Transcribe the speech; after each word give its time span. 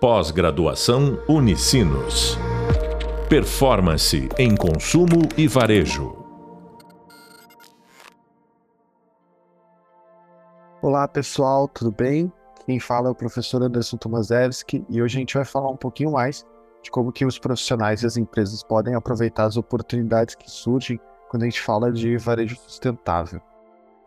Pós-graduação 0.00 1.18
Unicinos. 1.28 2.38
Performance 3.28 4.28
em 4.38 4.54
consumo 4.54 5.28
e 5.36 5.48
varejo. 5.48 6.16
Olá 10.80 11.08
pessoal, 11.08 11.66
tudo 11.66 11.90
bem? 11.90 12.32
Quem 12.64 12.78
fala 12.78 13.08
é 13.08 13.10
o 13.10 13.14
professor 13.14 13.60
Anderson 13.60 13.96
Tomaszewski 13.96 14.86
e 14.88 15.02
hoje 15.02 15.16
a 15.16 15.18
gente 15.18 15.34
vai 15.34 15.44
falar 15.44 15.68
um 15.68 15.76
pouquinho 15.76 16.12
mais 16.12 16.46
de 16.80 16.92
como 16.92 17.10
que 17.10 17.26
os 17.26 17.36
profissionais 17.36 18.04
e 18.04 18.06
as 18.06 18.16
empresas 18.16 18.62
podem 18.62 18.94
aproveitar 18.94 19.46
as 19.46 19.56
oportunidades 19.56 20.36
que 20.36 20.48
surgem 20.48 21.00
quando 21.28 21.42
a 21.42 21.46
gente 21.46 21.60
fala 21.60 21.90
de 21.90 22.16
varejo 22.16 22.54
sustentável. 22.54 23.40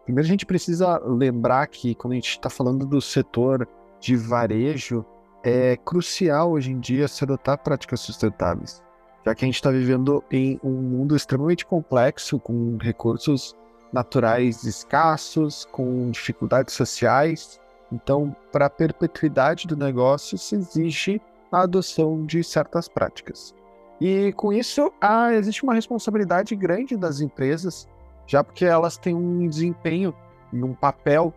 Primeiro 0.05 0.25
a 0.25 0.31
gente 0.31 0.45
precisa 0.45 1.01
lembrar 1.03 1.67
que 1.67 1.93
quando 1.95 2.13
a 2.13 2.15
gente 2.15 2.29
está 2.29 2.49
falando 2.49 2.85
do 2.85 3.01
setor 3.01 3.67
de 3.99 4.15
varejo, 4.15 5.05
é 5.43 5.77
crucial 5.77 6.51
hoje 6.51 6.71
em 6.71 6.79
dia 6.79 7.07
se 7.07 7.23
adotar 7.23 7.57
práticas 7.57 7.99
sustentáveis, 8.01 8.83
já 9.25 9.33
que 9.33 9.45
a 9.45 9.47
gente 9.47 9.55
está 9.55 9.71
vivendo 9.71 10.23
em 10.31 10.59
um 10.63 10.71
mundo 10.71 11.15
extremamente 11.15 11.65
complexo, 11.65 12.39
com 12.39 12.77
recursos 12.77 13.55
naturais 13.91 14.63
escassos, 14.63 15.65
com 15.65 16.09
dificuldades 16.11 16.73
sociais. 16.73 17.59
Então, 17.91 18.35
para 18.51 18.67
a 18.67 18.69
perpetuidade 18.69 19.67
do 19.67 19.75
negócio, 19.75 20.37
se 20.37 20.55
exige 20.55 21.21
a 21.51 21.61
adoção 21.61 22.25
de 22.25 22.43
certas 22.43 22.87
práticas. 22.87 23.53
E 23.99 24.31
com 24.33 24.53
isso, 24.53 24.91
ah, 25.01 25.33
existe 25.33 25.63
uma 25.63 25.73
responsabilidade 25.73 26.55
grande 26.55 26.95
das 26.95 27.19
empresas, 27.19 27.87
já 28.25 28.43
porque 28.43 28.65
elas 28.65 28.97
têm 28.97 29.13
um 29.13 29.47
desempenho 29.47 30.15
e 30.53 30.63
um 30.63 30.73
papel 30.73 31.33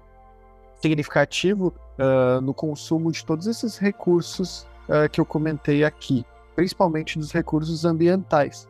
significativo 0.85 1.73
uh, 1.99 2.41
no 2.43 2.53
consumo 2.53 3.11
de 3.11 3.25
todos 3.25 3.47
esses 3.47 3.79
recursos 3.79 4.67
uh, 4.89 5.09
que 5.11 5.19
eu 5.19 5.25
comentei 5.25 5.83
aqui, 5.83 6.27
principalmente 6.55 7.19
dos 7.19 7.33
recursos 7.33 7.87
ambientais. 7.87 8.69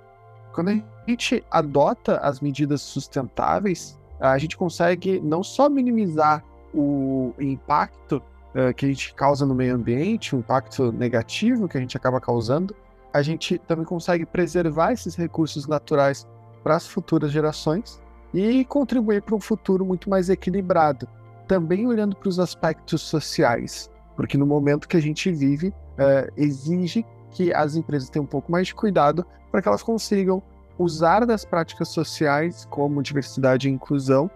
Quando 0.53 0.71
a 0.71 1.11
gente 1.11 1.45
adota 1.51 2.19
as 2.19 2.41
medidas 2.41 2.81
sustentáveis, 2.83 3.99
a 4.21 4.39
gente 4.39 4.57
consegue 4.57 5.21
não 5.21 5.43
só 5.43 5.69
minimizar 5.69 6.45
o 6.73 7.35
impacto 7.41 8.23
uh, 8.55 8.73
que 8.75 8.87
a 8.87 8.89
gente 8.89 9.13
causa 9.15 9.45
no 9.45 9.55
meio 9.55 9.75
ambiente, 9.75 10.37
o 10.37 10.39
impacto 10.39 10.93
negativo 10.93 11.69
que 11.69 11.77
a 11.77 11.81
gente 11.81 11.97
acaba 11.97 12.21
causando, 12.21 12.77
a 13.13 13.23
gente 13.23 13.59
também 13.59 13.85
consegue 13.85 14.25
preservar 14.25 14.93
esses 14.93 15.17
recursos 15.17 15.67
naturais 15.67 16.29
para 16.63 16.77
as 16.77 16.87
futuras 16.87 17.33
gerações 17.33 18.01
e 18.33 18.65
contribuir 18.65 19.23
para 19.23 19.35
um 19.35 19.41
futuro 19.41 19.85
muito 19.85 20.09
mais 20.09 20.29
equilibrado, 20.29 21.09
também 21.47 21.87
olhando 21.87 22.17
para 22.17 22.29
os 22.29 22.39
aspectos 22.39 23.03
sociais, 23.03 23.91
porque 24.17 24.39
no 24.39 24.47
momento 24.47 24.89
que 24.89 24.97
a 24.97 25.01
gente 25.01 25.31
vive, 25.31 25.75
é, 25.99 26.31
exige 26.37 27.05
que 27.31 27.53
as 27.53 27.75
empresas 27.75 28.09
tenham 28.09 28.25
um 28.25 28.29
pouco 28.29 28.51
mais 28.51 28.69
de 28.69 28.75
cuidado 28.75 29.27
para 29.51 29.61
que 29.61 29.69
elas 29.69 29.83
consigam 29.83 30.43
usar 30.79 31.25
das 31.27 31.45
práticas 31.45 31.89
sociais, 31.89 32.67
como 32.71 33.03
diversidade 33.03 33.69
e 33.69 33.73
inclusão, 33.73 34.31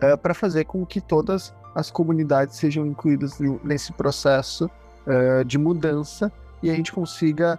é, 0.00 0.16
para 0.16 0.34
fazer 0.34 0.64
com 0.64 0.84
que 0.86 1.00
todas 1.00 1.54
as 1.74 1.90
comunidades 1.90 2.56
sejam 2.56 2.86
incluídas 2.86 3.38
nesse 3.62 3.92
processo 3.92 4.70
é, 5.06 5.44
de 5.44 5.58
mudança 5.58 6.32
e 6.62 6.70
a 6.70 6.74
gente 6.74 6.92
consiga 6.92 7.58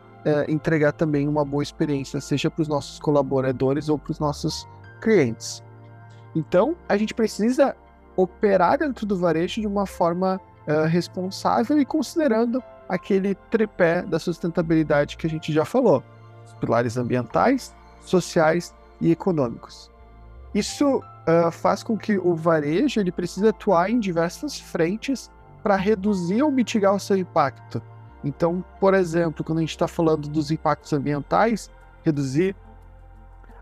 entregar 0.49 0.91
também 0.91 1.29
uma 1.29 1.45
boa 1.45 1.63
experiência, 1.63 2.19
seja 2.19 2.51
para 2.51 2.61
os 2.61 2.67
nossos 2.67 2.99
colaboradores 2.99 3.87
ou 3.87 3.97
para 3.97 4.11
os 4.11 4.19
nossos 4.19 4.67
clientes. 5.01 5.63
Então, 6.35 6.75
a 6.87 6.97
gente 6.97 7.13
precisa 7.13 7.73
operar 8.21 8.77
dentro 8.77 9.05
do 9.05 9.17
varejo 9.17 9.61
de 9.61 9.67
uma 9.67 9.85
forma 9.85 10.39
uh, 10.67 10.85
responsável 10.87 11.79
e 11.79 11.85
considerando 11.85 12.61
aquele 12.87 13.35
tripé 13.49 14.01
da 14.01 14.19
sustentabilidade 14.19 15.15
que 15.15 15.25
a 15.27 15.29
gente 15.29 15.53
já 15.53 15.63
falou: 15.63 16.03
os 16.45 16.53
pilares 16.55 16.97
ambientais, 16.97 17.75
sociais 18.01 18.75
e 18.99 19.11
econômicos. 19.11 19.89
Isso 20.53 20.97
uh, 20.97 21.51
faz 21.51 21.83
com 21.83 21.97
que 21.97 22.17
o 22.17 22.35
varejo 22.35 22.99
ele 22.99 23.11
precise 23.11 23.47
atuar 23.47 23.89
em 23.89 23.99
diversas 23.99 24.59
frentes 24.59 25.31
para 25.63 25.75
reduzir 25.75 26.41
ou 26.41 26.51
mitigar 26.51 26.93
o 26.93 26.99
seu 26.99 27.17
impacto. 27.17 27.81
Então, 28.23 28.63
por 28.79 28.93
exemplo, 28.93 29.45
quando 29.45 29.59
a 29.59 29.61
gente 29.61 29.69
está 29.69 29.87
falando 29.87 30.27
dos 30.27 30.51
impactos 30.51 30.91
ambientais, 30.91 31.69
reduzir 32.03 32.55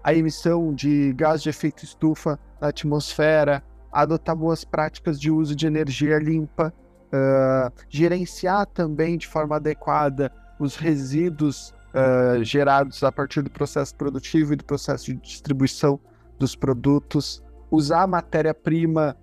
a 0.03 0.13
emissão 0.13 0.73
de 0.73 1.13
gás 1.13 1.43
de 1.43 1.49
efeito 1.49 1.83
estufa 1.83 2.39
na 2.59 2.69
atmosfera, 2.69 3.63
adotar 3.91 4.35
boas 4.35 4.63
práticas 4.63 5.19
de 5.19 5.31
uso 5.31 5.55
de 5.55 5.67
energia 5.67 6.19
limpa, 6.19 6.73
uh, 7.07 7.71
gerenciar 7.89 8.65
também 8.67 9.17
de 9.17 9.27
forma 9.27 9.55
adequada 9.55 10.31
os 10.59 10.75
resíduos 10.75 11.73
uh, 11.93 12.43
gerados 12.43 13.03
a 13.03 13.11
partir 13.11 13.41
do 13.41 13.49
processo 13.49 13.95
produtivo 13.95 14.53
e 14.53 14.55
do 14.55 14.65
processo 14.65 15.05
de 15.05 15.15
distribuição 15.15 15.99
dos 16.37 16.55
produtos, 16.55 17.43
usar 17.71 18.07
matéria-prima 18.07 19.15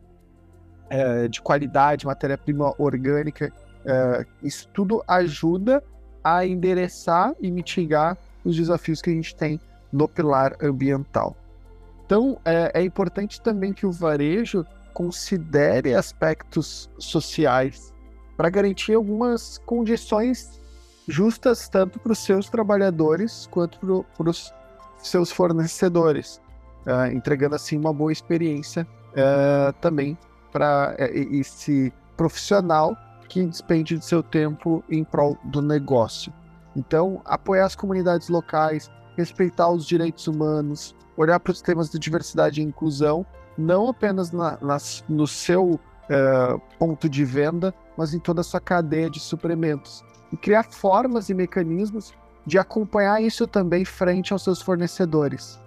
uh, 0.86 1.28
de 1.28 1.40
qualidade, 1.40 2.06
matéria-prima 2.06 2.74
orgânica, 2.78 3.52
isso 4.42 4.66
tudo 4.68 5.04
ajuda 5.06 5.84
a 6.24 6.46
endereçar 6.46 7.34
e 7.38 7.50
mitigar 7.50 8.16
os 8.42 8.56
desafios 8.56 9.02
que 9.02 9.10
a 9.10 9.12
gente 9.12 9.36
tem 9.36 9.60
no 9.92 10.08
pilar 10.08 10.56
ambiental. 10.62 11.36
Então, 12.04 12.38
é, 12.44 12.70
é 12.74 12.82
importante 12.82 13.40
também 13.40 13.72
que 13.72 13.86
o 13.86 13.92
varejo 13.92 14.64
considere 14.92 15.94
aspectos 15.94 16.90
sociais 16.98 17.92
para 18.36 18.50
garantir 18.50 18.94
algumas 18.94 19.58
condições 19.58 20.60
justas 21.06 21.68
tanto 21.68 21.98
para 21.98 22.12
os 22.12 22.18
seus 22.18 22.48
trabalhadores 22.48 23.46
quanto 23.50 23.78
para 23.78 24.30
os 24.30 24.52
seus 24.98 25.30
fornecedores, 25.30 26.40
uh, 26.86 27.12
entregando 27.12 27.54
assim 27.54 27.76
uma 27.76 27.92
boa 27.92 28.12
experiência 28.12 28.86
uh, 29.10 29.72
também 29.80 30.16
para 30.50 30.96
uh, 30.98 31.34
esse 31.36 31.92
profissional 32.16 32.96
que 33.28 33.44
despende 33.44 33.98
de 33.98 34.04
seu 34.04 34.22
tempo 34.22 34.82
em 34.88 35.04
prol 35.04 35.36
do 35.44 35.60
negócio. 35.60 36.32
Então, 36.76 37.20
apoiar 37.24 37.66
as 37.66 37.76
comunidades 37.76 38.28
locais, 38.28 38.90
respeitar 39.16 39.68
os 39.68 39.86
direitos 39.86 40.26
humanos, 40.26 40.94
olhar 41.16 41.38
para 41.40 41.52
os 41.52 41.60
temas 41.60 41.90
de 41.90 41.98
diversidade 41.98 42.60
e 42.60 42.64
inclusão, 42.64 43.24
não 43.56 43.88
apenas 43.88 44.32
na, 44.32 44.58
na, 44.60 44.76
no 45.08 45.26
seu 45.26 45.72
uh, 45.74 46.60
ponto 46.78 47.08
de 47.08 47.24
venda, 47.24 47.72
mas 47.96 48.14
em 48.14 48.18
toda 48.18 48.40
a 48.40 48.44
sua 48.44 48.60
cadeia 48.60 49.08
de 49.08 49.20
suprimentos. 49.20 50.04
E 50.32 50.36
criar 50.36 50.64
formas 50.64 51.28
e 51.28 51.34
mecanismos 51.34 52.12
de 52.46 52.58
acompanhar 52.58 53.22
isso 53.22 53.46
também 53.46 53.84
frente 53.84 54.32
aos 54.32 54.42
seus 54.42 54.60
fornecedores. 54.60 55.60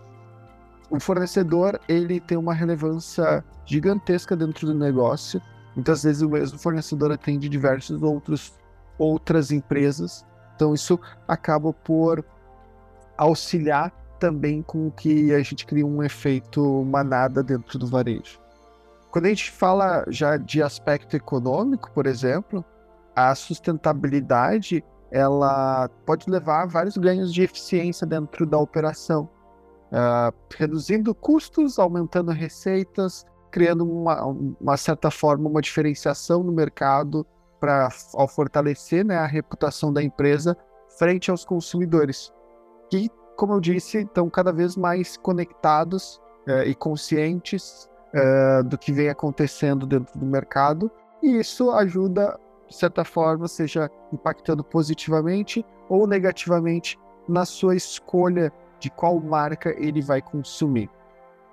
O 0.89 0.99
fornecedor 0.99 1.79
ele 1.87 2.19
tem 2.19 2.37
uma 2.37 2.53
relevância 2.53 3.43
gigantesca 3.65 4.35
dentro 4.35 4.67
do 4.67 4.73
negócio. 4.73 5.41
Muitas 5.75 6.03
vezes 6.03 6.21
o 6.21 6.29
mesmo 6.29 6.57
fornecedor 6.57 7.11
atende 7.11 7.49
diversos 7.49 8.01
outros 8.01 8.53
outras 8.97 9.51
empresas. 9.51 10.25
Então 10.55 10.73
isso 10.73 10.99
acaba 11.27 11.71
por 11.71 12.25
auxiliar 13.17 13.91
também 14.17 14.61
com 14.61 14.91
que 14.91 15.33
a 15.33 15.39
gente 15.39 15.65
cria 15.65 15.85
um 15.85 16.03
efeito 16.03 16.83
manada 16.83 17.41
dentro 17.43 17.79
do 17.79 17.87
varejo. 17.87 18.39
Quando 19.11 19.25
a 19.25 19.29
gente 19.29 19.51
fala 19.51 20.05
já 20.09 20.37
de 20.37 20.61
aspecto 20.61 21.15
econômico, 21.15 21.91
por 21.91 22.05
exemplo, 22.05 22.63
a 23.15 23.33
sustentabilidade 23.33 24.83
ela 25.09 25.89
pode 26.05 26.29
levar 26.29 26.63
a 26.63 26.65
vários 26.65 26.97
ganhos 26.97 27.33
de 27.33 27.41
eficiência 27.41 28.05
dentro 28.05 28.45
da 28.45 28.57
operação, 28.57 29.29
uh, 29.91 30.35
reduzindo 30.55 31.15
custos, 31.15 31.79
aumentando 31.79 32.31
receitas, 32.31 33.25
criando 33.49 33.89
uma, 33.89 34.25
uma 34.59 34.77
certa 34.77 35.09
forma 35.09 35.49
uma 35.49 35.61
diferenciação 35.61 36.43
no 36.43 36.51
mercado 36.51 37.25
para 37.59 37.89
ao 38.13 38.27
fortalecer 38.27 39.05
né, 39.05 39.17
a 39.17 39.25
reputação 39.25 39.91
da 39.91 40.03
empresa 40.03 40.55
frente 40.99 41.31
aos 41.31 41.45
consumidores, 41.45 42.31
como 43.37 43.53
eu 43.53 43.61
disse, 43.61 43.99
estão 43.99 44.29
cada 44.29 44.51
vez 44.51 44.75
mais 44.75 45.15
conectados 45.15 46.19
uh, 46.47 46.63
e 46.65 46.73
conscientes 46.73 47.87
uh, 48.13 48.63
do 48.63 48.77
que 48.77 48.91
vem 48.91 49.09
acontecendo 49.09 49.85
dentro 49.85 50.19
do 50.19 50.25
mercado, 50.25 50.91
e 51.21 51.37
isso 51.39 51.71
ajuda, 51.71 52.37
de 52.67 52.75
certa 52.75 53.05
forma, 53.05 53.47
seja 53.47 53.89
impactando 54.11 54.63
positivamente 54.63 55.63
ou 55.87 56.07
negativamente 56.07 56.99
na 57.29 57.45
sua 57.45 57.75
escolha 57.75 58.51
de 58.79 58.89
qual 58.89 59.19
marca 59.19 59.69
ele 59.77 60.01
vai 60.01 60.21
consumir. 60.21 60.89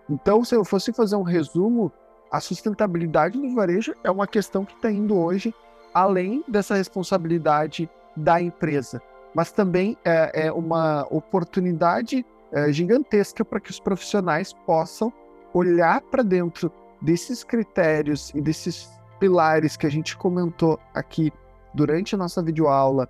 Então, 0.09 0.45
se 0.45 0.55
eu 0.55 0.65
fosse 0.65 0.93
fazer 0.93 1.17
um 1.17 1.23
resumo, 1.23 1.93
a 2.31 2.41
sustentabilidade 2.41 3.41
do 3.41 3.55
varejo 3.55 3.95
é 4.03 4.11
uma 4.11 4.27
questão 4.27 4.65
que 4.65 4.75
está 4.75 4.91
indo 4.91 5.17
hoje 5.17 5.55
além 5.93 6.45
dessa 6.49 6.75
responsabilidade 6.75 7.89
da 8.17 8.41
empresa 8.41 9.01
mas 9.35 9.51
também 9.51 9.97
é, 10.05 10.47
é 10.47 10.53
uma 10.53 11.07
oportunidade 11.11 12.25
é, 12.53 12.73
gigantesca 12.73 13.45
para 13.45 13.61
que 13.61 13.71
os 13.71 13.81
profissionais 13.81 14.53
possam 14.53 15.13
olhar 15.53 16.01
para 16.03 16.23
dentro 16.23 16.71
desses 17.01 17.45
critérios 17.45 18.31
e 18.35 18.41
desses 18.41 18.91
pilares 19.19 19.77
que 19.77 19.87
a 19.87 19.91
gente 19.91 20.17
comentou 20.17 20.79
aqui 20.95 21.33
durante 21.75 22.15
a 22.15 22.19
nossa 22.19 22.43
videoaula 22.43 23.09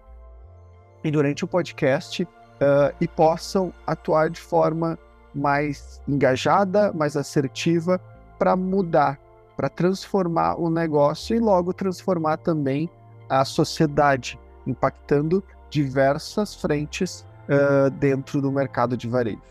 e 1.03 1.11
durante 1.11 1.45
o 1.45 1.49
podcast 1.49 2.23
uh, 2.23 2.95
e 3.01 3.07
possam 3.07 3.73
atuar 3.87 4.31
de 4.31 4.41
forma 4.41 4.99
mais 5.35 6.01
engajada, 6.09 6.93
mais 6.93 7.17
assertiva 7.17 8.01
para 8.39 8.57
mudar, 8.57 9.19
para 9.57 9.69
transformar 9.69 10.61
o 10.61 10.71
negócio 10.71 11.37
e 11.37 11.39
logo 11.39 11.73
transformar 11.73 12.39
também 12.39 12.89
a 13.29 13.45
sociedade, 13.45 14.39
impactando 14.67 15.43
diversas 15.75 16.55
frentes 16.55 17.27
uh, 17.49 17.91
dentro 17.91 18.41
do 18.41 18.53
mercado 18.53 18.97
de 18.97 19.09
varejo. 19.09 19.43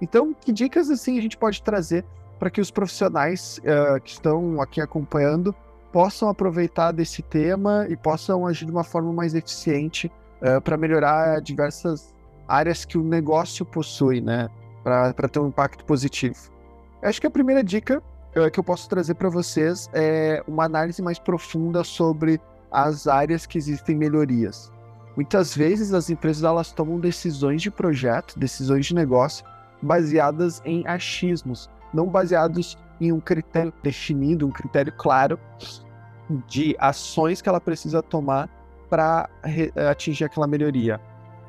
Então, 0.00 0.32
que 0.32 0.52
dicas 0.52 0.88
assim 0.88 1.18
a 1.18 1.20
gente 1.20 1.36
pode 1.36 1.60
trazer 1.60 2.04
para 2.38 2.48
que 2.48 2.60
os 2.60 2.70
profissionais 2.70 3.58
uh, 3.58 4.00
que 4.00 4.12
estão 4.12 4.60
aqui 4.60 4.80
acompanhando 4.80 5.52
possam 5.92 6.28
aproveitar 6.28 6.92
desse 6.92 7.22
tema 7.22 7.86
e 7.88 7.96
possam 7.96 8.46
agir 8.46 8.66
de 8.66 8.70
uma 8.70 8.84
forma 8.84 9.12
mais 9.12 9.34
eficiente 9.34 10.12
uh, 10.40 10.60
para 10.60 10.76
melhorar 10.76 11.40
diversas 11.40 12.14
áreas 12.46 12.84
que 12.84 12.96
o 12.96 13.02
negócio 13.02 13.66
possui, 13.66 14.20
né? 14.20 14.48
Para 14.84 15.28
ter 15.28 15.40
um 15.40 15.48
impacto 15.48 15.84
positivo. 15.84 16.38
Eu 17.02 17.08
acho 17.08 17.20
que 17.20 17.26
a 17.26 17.30
primeira 17.30 17.64
dica 17.64 18.00
uh, 18.36 18.48
que 18.48 18.60
eu 18.60 18.64
posso 18.64 18.88
trazer 18.88 19.14
para 19.14 19.28
vocês 19.28 19.90
é 19.92 20.40
uma 20.46 20.66
análise 20.66 21.02
mais 21.02 21.18
profunda 21.18 21.82
sobre 21.82 22.40
as 22.70 23.08
áreas 23.08 23.44
que 23.44 23.58
existem 23.58 23.96
melhorias. 23.96 24.70
Muitas 25.18 25.52
vezes 25.52 25.92
as 25.92 26.08
empresas 26.10 26.44
elas 26.44 26.70
tomam 26.70 27.00
decisões 27.00 27.60
de 27.60 27.72
projeto, 27.72 28.38
decisões 28.38 28.86
de 28.86 28.94
negócio 28.94 29.44
baseadas 29.82 30.62
em 30.64 30.86
achismos, 30.86 31.68
não 31.92 32.06
baseados 32.06 32.78
em 33.00 33.10
um 33.10 33.18
critério 33.18 33.72
definido, 33.82 34.46
um 34.46 34.52
critério 34.52 34.92
claro 34.96 35.36
de 36.46 36.76
ações 36.78 37.42
que 37.42 37.48
ela 37.48 37.60
precisa 37.60 38.00
tomar 38.00 38.48
para 38.88 39.28
atingir 39.90 40.22
aquela 40.22 40.46
melhoria. 40.46 41.00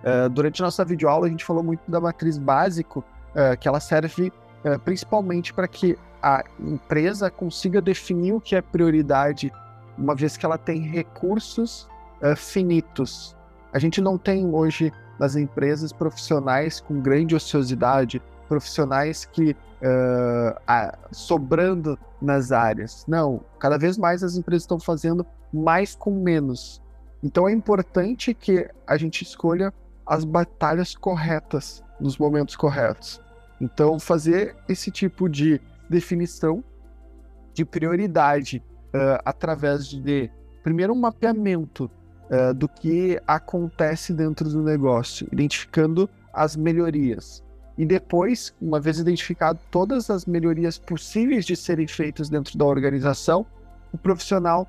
Uh, 0.04 0.28
durante 0.30 0.64
a 0.64 0.66
nossa 0.66 0.84
videoaula, 0.84 1.28
a 1.28 1.30
gente 1.30 1.46
falou 1.46 1.62
muito 1.62 1.82
da 1.88 2.02
matriz 2.02 2.40
básico, 2.40 3.06
uh, 3.36 3.56
que 3.56 3.68
ela 3.68 3.80
serve 3.80 4.34
uh, 4.66 4.80
principalmente 4.80 5.54
para 5.54 5.68
que 5.68 5.96
a 6.24 6.44
empresa 6.60 7.30
consiga 7.30 7.80
definir 7.80 8.34
o 8.34 8.42
que 8.42 8.56
é 8.56 8.64
prioridade, 8.64 9.54
uma 9.96 10.16
vez 10.16 10.38
que 10.38 10.44
ela 10.44 10.58
tem 10.58 10.82
recursos 10.82 11.88
finitos. 12.36 13.38
A 13.72 13.80
gente 13.80 14.02
não 14.02 14.18
tem 14.18 14.48
hoje 14.48 14.92
nas 15.20 15.36
empresas 15.36 15.92
profissionais 15.92 16.80
com 16.80 17.02
grande 17.02 17.36
ociosidade, 17.36 18.22
profissionais 18.48 19.26
que 19.26 19.52
uh, 19.52 20.98
sobrando 21.12 21.98
nas 22.22 22.52
áreas. 22.52 23.06
Não, 23.08 23.42
cada 23.60 23.78
vez 23.78 23.98
mais 23.98 24.24
as 24.24 24.36
empresas 24.36 24.64
estão 24.64 24.80
fazendo 24.80 25.26
mais 25.54 25.96
com 25.96 26.12
menos. 26.12 26.82
Então 27.22 27.48
é 27.48 27.52
importante 27.52 28.34
que 28.34 28.68
a 28.88 28.98
gente 28.98 29.24
escolha 29.24 29.74
as 30.06 30.24
batalhas 30.24 30.96
corretas 30.96 31.84
nos 32.00 32.18
momentos 32.18 32.56
corretos. 32.56 33.22
Então 33.62 34.00
fazer 34.00 34.56
esse 34.68 34.90
tipo 34.90 35.30
de 35.30 35.62
definição 35.90 36.64
de 37.54 37.66
prioridade 37.66 38.64
uh, 38.88 39.22
através 39.26 39.86
de 39.86 40.32
primeiro 40.64 40.94
um 40.94 41.00
mapeamento 41.00 41.92
uh, 42.30 42.54
do 42.54 42.68
que 42.68 43.20
acontece 43.28 44.14
dentro 44.14 44.50
do 44.50 44.62
negócio, 44.62 45.28
identificando 45.32 46.10
as 46.34 46.56
melhorias. 46.56 47.44
E 47.78 47.86
depois, 47.86 48.54
uma 48.62 48.80
vez 48.80 49.00
identificado 49.00 49.60
todas 49.72 50.10
as 50.10 50.26
melhorias 50.26 50.78
possíveis 50.78 51.46
de 51.46 51.56
serem 51.56 51.88
feitas 51.88 52.30
dentro 52.30 52.58
da 52.58 52.66
organização, 52.66 53.46
o 53.94 53.98
profissional, 53.98 54.68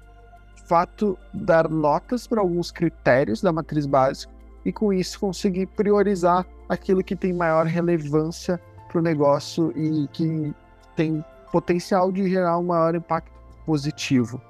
de 0.54 0.62
fato, 0.62 1.18
dar 1.34 1.68
notas 1.68 2.26
para 2.26 2.40
alguns 2.40 2.70
critérios 2.70 3.42
da 3.42 3.52
matriz 3.52 3.84
básica 3.84 4.32
e, 4.64 4.72
com 4.72 4.92
isso, 4.92 5.18
conseguir 5.18 5.66
priorizar 5.66 6.46
aquilo 6.68 7.02
que 7.02 7.16
tem 7.16 7.32
maior 7.32 7.66
relevância 7.66 8.60
para 8.88 9.00
o 9.00 9.02
negócio 9.02 9.72
e 9.76 10.06
que 10.12 10.54
tem 10.94 11.24
potencial 11.50 12.12
de 12.12 12.28
gerar 12.28 12.58
um 12.58 12.64
maior 12.64 12.94
impacto 12.94 13.32
positivo. 13.66 14.40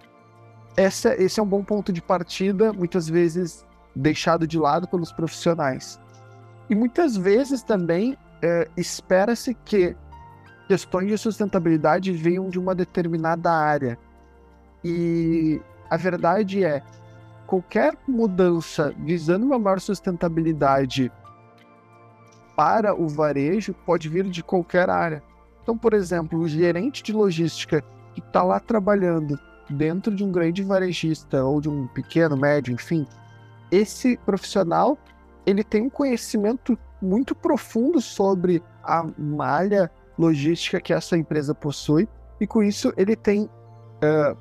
Essa, 0.80 1.14
esse 1.22 1.38
é 1.38 1.42
um 1.42 1.46
bom 1.46 1.62
ponto 1.62 1.92
de 1.92 2.00
partida, 2.00 2.72
muitas 2.72 3.06
vezes 3.06 3.66
deixado 3.94 4.46
de 4.46 4.58
lado 4.58 4.88
pelos 4.88 5.12
profissionais. 5.12 6.00
E 6.70 6.74
muitas 6.74 7.18
vezes 7.18 7.62
também 7.62 8.16
é, 8.40 8.66
espera-se 8.78 9.52
que 9.52 9.94
questões 10.66 11.08
de 11.08 11.18
sustentabilidade 11.18 12.10
venham 12.12 12.48
de 12.48 12.58
uma 12.58 12.74
determinada 12.74 13.52
área. 13.52 13.98
E 14.82 15.60
a 15.90 15.98
verdade 15.98 16.64
é, 16.64 16.82
qualquer 17.46 17.94
mudança 18.08 18.94
visando 19.00 19.44
uma 19.44 19.58
maior 19.58 19.80
sustentabilidade 19.80 21.12
para 22.56 22.94
o 22.94 23.06
varejo 23.06 23.74
pode 23.84 24.08
vir 24.08 24.24
de 24.30 24.42
qualquer 24.42 24.88
área. 24.88 25.22
Então, 25.62 25.76
por 25.76 25.92
exemplo, 25.92 26.38
o 26.38 26.48
gerente 26.48 27.02
de 27.02 27.12
logística 27.12 27.84
que 28.14 28.20
está 28.20 28.42
lá 28.42 28.58
trabalhando 28.58 29.38
dentro 29.70 30.14
de 30.14 30.24
um 30.24 30.32
grande 30.32 30.62
varejista 30.62 31.44
ou 31.44 31.60
de 31.60 31.68
um 31.68 31.86
pequeno, 31.86 32.36
médio, 32.36 32.72
enfim, 32.72 33.06
esse 33.70 34.16
profissional 34.18 34.98
ele 35.46 35.64
tem 35.64 35.82
um 35.82 35.90
conhecimento 35.90 36.78
muito 37.00 37.34
profundo 37.34 38.00
sobre 38.00 38.62
a 38.82 39.06
malha 39.16 39.90
logística 40.18 40.80
que 40.80 40.92
essa 40.92 41.16
empresa 41.16 41.54
possui, 41.54 42.08
e 42.38 42.46
com 42.46 42.62
isso 42.62 42.92
ele 42.96 43.16
tem 43.16 43.44
uh, 43.44 44.36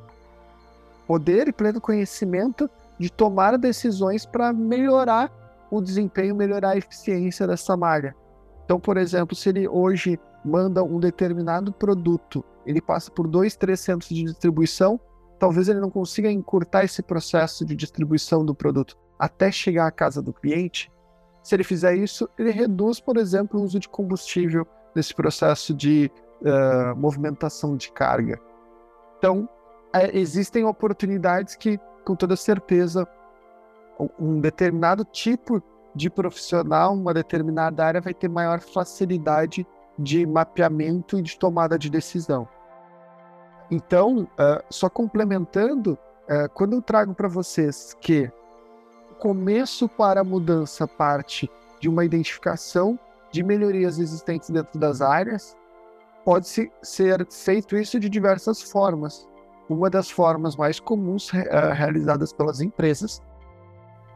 poder 1.08 1.48
e 1.48 1.54
pleno 1.54 1.80
conhecimento 1.80 2.70
de 3.00 3.10
tomar 3.10 3.58
decisões 3.58 4.26
para 4.26 4.52
melhorar 4.52 5.32
o 5.72 5.82
desempenho, 5.82 6.36
melhorar 6.36 6.72
a 6.72 6.78
eficiência 6.78 7.48
dessa 7.48 7.78
malha. 7.78 8.16
Então, 8.66 8.80
por 8.80 8.98
exemplo, 8.98 9.36
se 9.36 9.50
ele 9.50 9.68
hoje 9.68 10.20
manda 10.44 10.84
um 10.84 11.00
determinado 11.00 11.72
produto, 11.72 12.44
ele 12.66 12.82
passa 12.82 13.10
por 13.10 13.28
dois, 13.28 13.56
três 13.56 13.80
centros 13.80 14.10
de 14.10 14.24
distribuição, 14.24 15.00
talvez 15.40 15.70
ele 15.70 15.80
não 15.80 15.90
consiga 15.90 16.30
encurtar 16.30 16.84
esse 16.84 17.02
processo 17.02 17.66
de 17.66 17.76
distribuição 17.76 18.46
do 18.46 18.54
produto 18.54 18.98
até 19.18 19.52
chegar 19.52 19.88
à 19.88 19.92
casa 19.92 20.22
do 20.22 20.32
cliente, 20.32 20.92
se 21.44 21.56
ele 21.56 21.64
fizer 21.64 21.96
isso, 21.96 22.30
ele 22.38 22.52
reduz, 22.52 23.00
por 23.00 23.18
exemplo, 23.18 23.60
o 23.60 23.64
uso 23.64 23.80
de 23.80 23.90
combustível 23.90 24.68
nesse 24.96 25.14
processo 25.14 25.74
de 25.74 26.12
uh, 26.42 26.96
movimentação 26.96 27.76
de 27.76 27.92
carga. 27.92 28.40
Então, 29.18 29.48
é, 29.94 30.18
existem 30.18 30.64
oportunidades 30.64 31.56
que, 31.56 31.80
com 32.06 32.16
toda 32.16 32.36
certeza, 32.36 33.08
um 34.20 34.40
determinado 34.40 35.04
tipo 35.04 35.62
de 35.96 36.10
profissional, 36.10 36.94
uma 36.94 37.14
determinada 37.14 37.86
área 37.86 38.02
vai 38.02 38.14
ter 38.14 38.30
maior 38.30 38.60
facilidade 38.62 39.66
de 39.98 40.26
mapeamento 40.26 41.18
e 41.18 41.22
de 41.22 41.38
tomada 41.38 41.78
de 41.78 41.90
decisão. 41.90 42.48
Então, 43.72 44.24
uh, 44.24 44.64
só 44.70 44.90
complementando, 44.90 45.98
uh, 46.28 46.50
quando 46.54 46.74
eu 46.74 46.82
trago 46.82 47.14
para 47.14 47.28
vocês 47.28 47.96
que 48.02 48.32
começo 49.20 49.88
para 49.88 50.22
a 50.22 50.24
mudança 50.24 50.88
parte 50.88 51.50
de 51.80 51.88
uma 51.88 52.04
identificação 52.04 52.98
de 53.32 53.44
melhorias 53.44 54.00
existentes 54.00 54.50
dentro 54.50 54.80
das 54.80 55.02
áreas, 55.02 55.56
pode 56.26 56.48
-se 56.48 56.72
ser 56.82 57.28
feito 57.30 57.78
isso 57.78 58.00
de 58.00 58.10
diversas 58.10 58.62
formas. 58.62 59.28
Uma 59.70 59.88
das 59.88 60.10
formas 60.10 60.56
mais 60.56 60.80
comuns 60.80 61.32
uh, 61.32 61.74
realizadas 61.74 62.34
pelas 62.34 62.62
empresas 62.62 63.22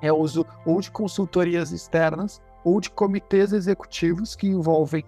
é 0.01 0.11
o 0.11 0.17
uso 0.17 0.45
ou 0.65 0.81
de 0.81 0.89
consultorias 0.89 1.71
externas 1.71 2.41
ou 2.63 2.81
de 2.81 2.89
comitês 2.89 3.53
executivos 3.53 4.35
que 4.35 4.47
envolvem 4.47 5.05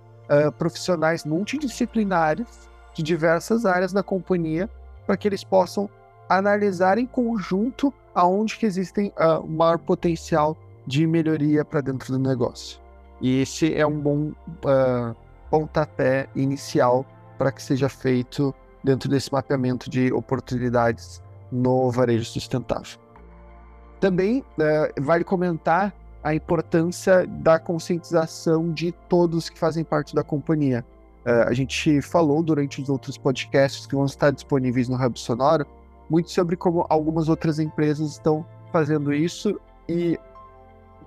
profissionais 0.57 1.23
multidisciplinares 1.23 2.67
de 2.95 3.03
diversas 3.03 3.65
áreas 3.65 3.91
da 3.93 4.01
companhia 4.01 4.69
para 5.05 5.17
que 5.17 5.27
eles 5.27 5.43
possam 5.43 5.89
analisar 6.27 6.97
em 6.97 7.05
conjunto 7.05 7.93
aonde 8.13 8.57
que 8.57 8.65
existem 8.65 9.13
uh, 9.17 9.45
maior 9.45 9.77
potencial 9.77 10.57
de 10.87 11.05
melhoria 11.05 11.63
para 11.63 11.81
dentro 11.81 12.13
do 12.13 12.19
negócio. 12.19 12.79
E 13.21 13.41
esse 13.41 13.73
é 13.75 13.85
um 13.85 13.99
bom 13.99 14.31
uh, 14.63 15.15
pontapé 15.49 16.27
inicial 16.35 17.05
para 17.37 17.51
que 17.51 17.61
seja 17.61 17.89
feito 17.89 18.55
dentro 18.83 19.09
desse 19.09 19.31
mapeamento 19.31 19.89
de 19.89 20.11
oportunidades 20.13 21.21
no 21.51 21.91
varejo 21.91 22.25
sustentável. 22.25 22.99
Também 23.99 24.39
uh, 24.39 25.01
vale 25.01 25.23
comentar 25.23 25.93
a 26.23 26.33
importância 26.33 27.27
da 27.27 27.59
conscientização 27.59 28.71
de 28.71 28.91
todos 28.91 29.47
que 29.49 29.59
fazem 29.59 29.83
parte 29.83 30.15
da 30.15 30.23
companhia. 30.23 30.83
Uh, 31.25 31.47
a 31.47 31.53
gente 31.53 32.01
falou 32.01 32.43
durante 32.43 32.81
os 32.81 32.89
outros 32.89 33.17
podcasts 33.17 33.87
que 33.87 33.95
vão 33.95 34.05
estar 34.05 34.31
disponíveis 34.31 34.87
no 34.87 34.95
Hub 34.95 35.19
Sonoro 35.19 35.65
muito 36.09 36.31
sobre 36.31 36.55
como 36.55 36.85
algumas 36.89 37.29
outras 37.29 37.59
empresas 37.59 38.11
estão 38.11 38.45
fazendo 38.71 39.13
isso 39.13 39.59
e 39.87 40.19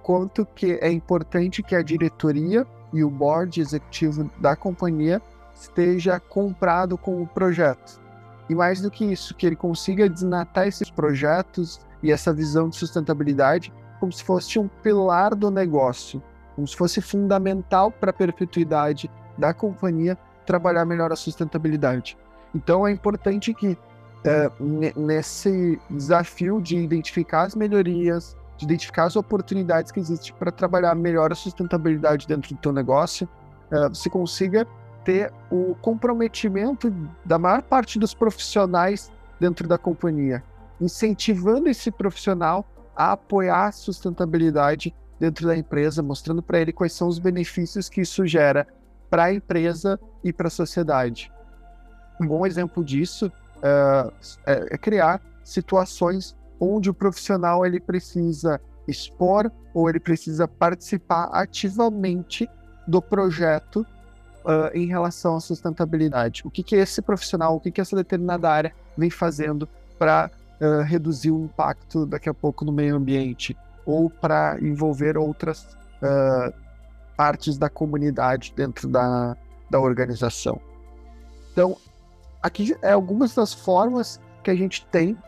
quanto 0.02 0.46
que 0.46 0.78
é 0.80 0.90
importante 0.90 1.62
que 1.62 1.74
a 1.74 1.82
diretoria 1.82 2.66
e 2.92 3.04
o 3.04 3.10
board 3.10 3.60
executivo 3.60 4.30
da 4.40 4.56
companhia 4.56 5.20
esteja 5.54 6.18
comprado 6.18 6.96
com 6.96 7.22
o 7.22 7.26
projeto. 7.26 8.00
E 8.48 8.54
mais 8.54 8.80
do 8.80 8.90
que 8.90 9.04
isso, 9.04 9.34
que 9.34 9.46
ele 9.46 9.56
consiga 9.56 10.08
desnatar 10.08 10.66
esses 10.66 10.90
projetos 10.90 11.80
e 12.02 12.10
essa 12.10 12.32
visão 12.32 12.68
de 12.68 12.76
sustentabilidade 12.76 13.72
como 14.00 14.12
se 14.12 14.22
fosse 14.24 14.58
um 14.58 14.68
pilar 14.68 15.34
do 15.34 15.50
negócio, 15.50 16.22
como 16.54 16.66
se 16.66 16.76
fosse 16.76 17.00
fundamental 17.00 17.90
para 17.90 18.10
a 18.10 18.14
perpetuidade 18.14 19.10
da 19.38 19.54
companhia 19.54 20.18
trabalhar 20.44 20.84
melhor 20.84 21.12
a 21.12 21.16
sustentabilidade. 21.16 22.18
Então 22.54 22.86
é 22.86 22.90
importante 22.90 23.54
que 23.54 23.78
é, 24.24 24.50
nesse 24.96 25.80
desafio 25.88 26.60
de 26.60 26.76
identificar 26.76 27.42
as 27.42 27.54
melhorias, 27.54 28.36
de 28.56 28.64
identificar 28.64 29.04
as 29.04 29.14
oportunidades 29.14 29.92
que 29.92 30.00
existem 30.00 30.34
para 30.38 30.50
trabalhar 30.50 30.94
melhor 30.94 31.30
a 31.30 31.34
sustentabilidade 31.34 32.26
dentro 32.26 32.54
do 32.54 32.60
teu 32.60 32.72
negócio, 32.72 33.28
é, 33.70 33.88
você 33.88 34.10
consiga 34.10 34.66
ter 35.04 35.32
o 35.50 35.74
comprometimento 35.80 36.92
da 37.24 37.38
maior 37.38 37.62
parte 37.62 37.98
dos 37.98 38.12
profissionais 38.12 39.10
dentro 39.38 39.68
da 39.68 39.78
companhia, 39.78 40.42
incentivando 40.80 41.68
esse 41.68 41.90
profissional 41.90 42.66
a 42.96 43.12
apoiar 43.12 43.66
a 43.66 43.72
sustentabilidade 43.72 44.94
dentro 45.20 45.46
da 45.46 45.56
empresa, 45.56 46.02
mostrando 46.02 46.42
para 46.42 46.60
ele 46.60 46.72
quais 46.72 46.92
são 46.92 47.08
os 47.08 47.18
benefícios 47.18 47.88
que 47.88 48.00
isso 48.00 48.26
gera 48.26 48.66
para 49.10 49.24
a 49.24 49.34
empresa 49.34 49.98
e 50.22 50.32
para 50.32 50.48
a 50.48 50.50
sociedade. 50.50 51.32
Um 52.20 52.26
bom 52.26 52.46
exemplo 52.46 52.84
disso 52.84 53.26
uh, 53.58 54.12
é, 54.46 54.74
é 54.74 54.78
criar 54.78 55.20
situações 55.44 56.36
onde 56.60 56.90
o 56.90 56.94
profissional 56.94 57.64
ele 57.64 57.80
precisa 57.80 58.60
expor 58.86 59.50
ou 59.72 59.88
ele 59.88 60.00
precisa 60.00 60.48
participar 60.48 61.28
ativamente 61.32 62.48
do 62.86 63.00
projeto 63.00 63.86
uh, 64.44 64.74
em 64.74 64.86
relação 64.86 65.36
à 65.36 65.40
sustentabilidade. 65.40 66.42
O 66.44 66.50
que, 66.50 66.62
que 66.62 66.76
esse 66.76 67.02
profissional, 67.02 67.56
o 67.56 67.60
que, 67.60 67.70
que 67.70 67.80
essa 67.80 67.94
determinada 67.94 68.50
área 68.50 68.74
vem 68.96 69.10
fazendo 69.10 69.68
para 69.98 70.30
uh, 70.60 70.82
reduzir 70.82 71.30
o 71.30 71.44
impacto 71.44 72.06
daqui 72.06 72.28
a 72.28 72.34
pouco 72.34 72.64
no 72.64 72.72
meio 72.72 72.96
ambiente 72.96 73.56
ou 73.84 74.10
para 74.10 74.58
envolver 74.60 75.16
outras 75.16 75.64
uh, 76.02 76.52
partes 77.18 77.58
da 77.58 77.68
comunidade 77.68 78.52
dentro 78.54 78.88
da, 78.88 79.36
da 79.68 79.80
organização. 79.80 80.60
Então, 81.50 81.76
aqui 82.40 82.76
é 82.80 82.92
algumas 82.92 83.34
das 83.34 83.52
formas 83.52 84.20
que 84.44 84.52
a 84.52 84.54
gente 84.54 84.86
tem 84.86 85.18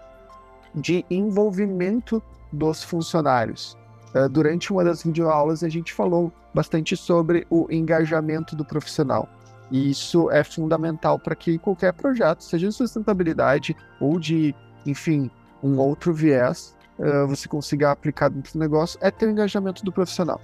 de 0.72 1.04
envolvimento 1.10 2.22
dos 2.52 2.84
funcionários. 2.84 3.76
Uh, 4.14 4.28
durante 4.28 4.72
uma 4.72 4.84
das 4.84 5.02
videoaulas, 5.02 5.64
a 5.64 5.68
gente 5.68 5.92
falou 5.92 6.32
bastante 6.54 6.96
sobre 6.96 7.44
o 7.50 7.66
engajamento 7.68 8.54
do 8.54 8.64
profissional. 8.64 9.28
E 9.68 9.90
isso 9.90 10.30
é 10.30 10.44
fundamental 10.44 11.18
para 11.18 11.34
que 11.34 11.58
qualquer 11.58 11.92
projeto, 11.92 12.44
seja 12.44 12.68
de 12.68 12.74
sustentabilidade 12.74 13.76
ou 14.00 14.16
de, 14.20 14.54
enfim, 14.86 15.28
um 15.60 15.76
outro 15.78 16.14
viés, 16.14 16.76
uh, 17.00 17.26
você 17.26 17.48
consiga 17.48 17.90
aplicar 17.90 18.28
dentro 18.28 18.52
do 18.52 18.60
negócio, 18.60 18.96
é 19.02 19.10
ter 19.10 19.26
o 19.26 19.30
engajamento 19.30 19.84
do 19.84 19.90
profissional. 19.90 20.40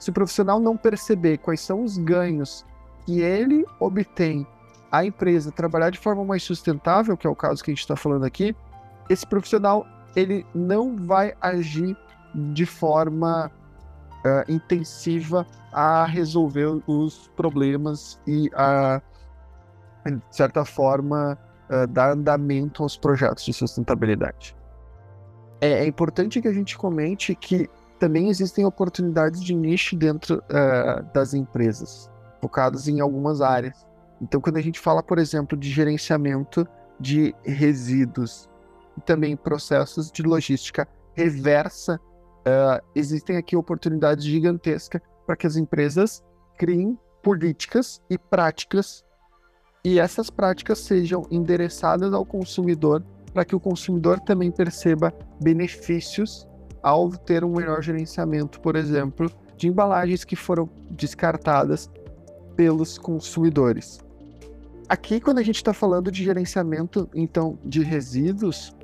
Se 0.00 0.08
o 0.10 0.12
profissional 0.12 0.58
não 0.58 0.76
perceber 0.76 1.38
quais 1.38 1.60
são 1.60 1.84
os 1.84 1.98
ganhos 1.98 2.64
que 3.04 3.20
ele 3.20 3.64
obtém 3.78 4.46
a 4.90 5.04
empresa 5.04 5.52
trabalhar 5.52 5.90
de 5.90 5.98
forma 5.98 6.24
mais 6.24 6.42
sustentável, 6.42 7.16
que 7.16 7.26
é 7.26 7.30
o 7.30 7.36
caso 7.36 7.62
que 7.62 7.70
a 7.70 7.74
gente 7.74 7.82
está 7.82 7.94
falando 7.94 8.24
aqui, 8.24 8.56
esse 9.08 9.26
profissional 9.26 9.86
ele 10.16 10.44
não 10.54 10.96
vai 10.96 11.34
agir 11.40 11.96
de 12.34 12.64
forma 12.64 13.50
uh, 14.24 14.50
intensiva 14.52 15.46
a 15.72 16.04
resolver 16.04 16.82
os 16.86 17.28
problemas 17.36 18.18
e 18.26 18.50
a, 18.54 19.00
de 20.06 20.20
certa 20.30 20.64
forma, 20.64 21.38
uh, 21.68 21.86
dar 21.86 22.12
andamento 22.12 22.82
aos 22.82 22.96
projetos 22.96 23.44
de 23.44 23.52
sustentabilidade. 23.52 24.56
É, 25.60 25.84
é, 25.84 25.86
importante 25.86 26.40
que 26.40 26.48
a 26.48 26.52
gente 26.52 26.76
comente 26.76 27.34
que 27.34 27.68
também 28.00 28.30
existem 28.30 28.64
oportunidades 28.64 29.44
de 29.44 29.54
nicho 29.54 29.94
dentro 29.94 30.38
uh, 30.38 31.04
das 31.12 31.34
empresas, 31.34 32.10
focadas 32.40 32.88
em 32.88 32.98
algumas 32.98 33.42
áreas. 33.42 33.86
Então, 34.22 34.40
quando 34.40 34.56
a 34.56 34.62
gente 34.62 34.80
fala, 34.80 35.02
por 35.02 35.18
exemplo, 35.18 35.56
de 35.56 35.70
gerenciamento 35.70 36.66
de 36.98 37.34
resíduos 37.44 38.48
e 38.96 39.02
também 39.02 39.36
processos 39.36 40.10
de 40.10 40.22
logística 40.22 40.88
reversa, 41.14 42.00
uh, 42.40 42.82
existem 42.94 43.36
aqui 43.36 43.54
oportunidades 43.54 44.24
gigantescas 44.24 45.02
para 45.26 45.36
que 45.36 45.46
as 45.46 45.56
empresas 45.56 46.24
criem 46.56 46.98
políticas 47.22 48.00
e 48.08 48.16
práticas 48.16 49.04
e 49.84 49.98
essas 49.98 50.30
práticas 50.30 50.78
sejam 50.78 51.26
endereçadas 51.30 52.12
ao 52.14 52.24
consumidor 52.24 53.04
para 53.32 53.44
que 53.44 53.54
o 53.54 53.60
consumidor 53.60 54.20
também 54.20 54.50
perceba 54.50 55.12
benefícios 55.40 56.48
ao 56.82 57.10
ter 57.10 57.44
um 57.44 57.56
melhor 57.56 57.82
gerenciamento, 57.82 58.60
por 58.60 58.76
exemplo, 58.76 59.30
de 59.56 59.68
embalagens 59.68 60.24
que 60.24 60.36
foram 60.36 60.68
descartadas 60.90 61.90
pelos 62.56 62.98
consumidores. 62.98 64.00
Aqui, 64.88 65.20
quando 65.20 65.38
a 65.38 65.42
gente 65.42 65.56
está 65.56 65.72
falando 65.72 66.10
de 66.10 66.24
gerenciamento, 66.24 67.08
então, 67.14 67.58
de 67.64 67.82
resíduos, 67.82 68.74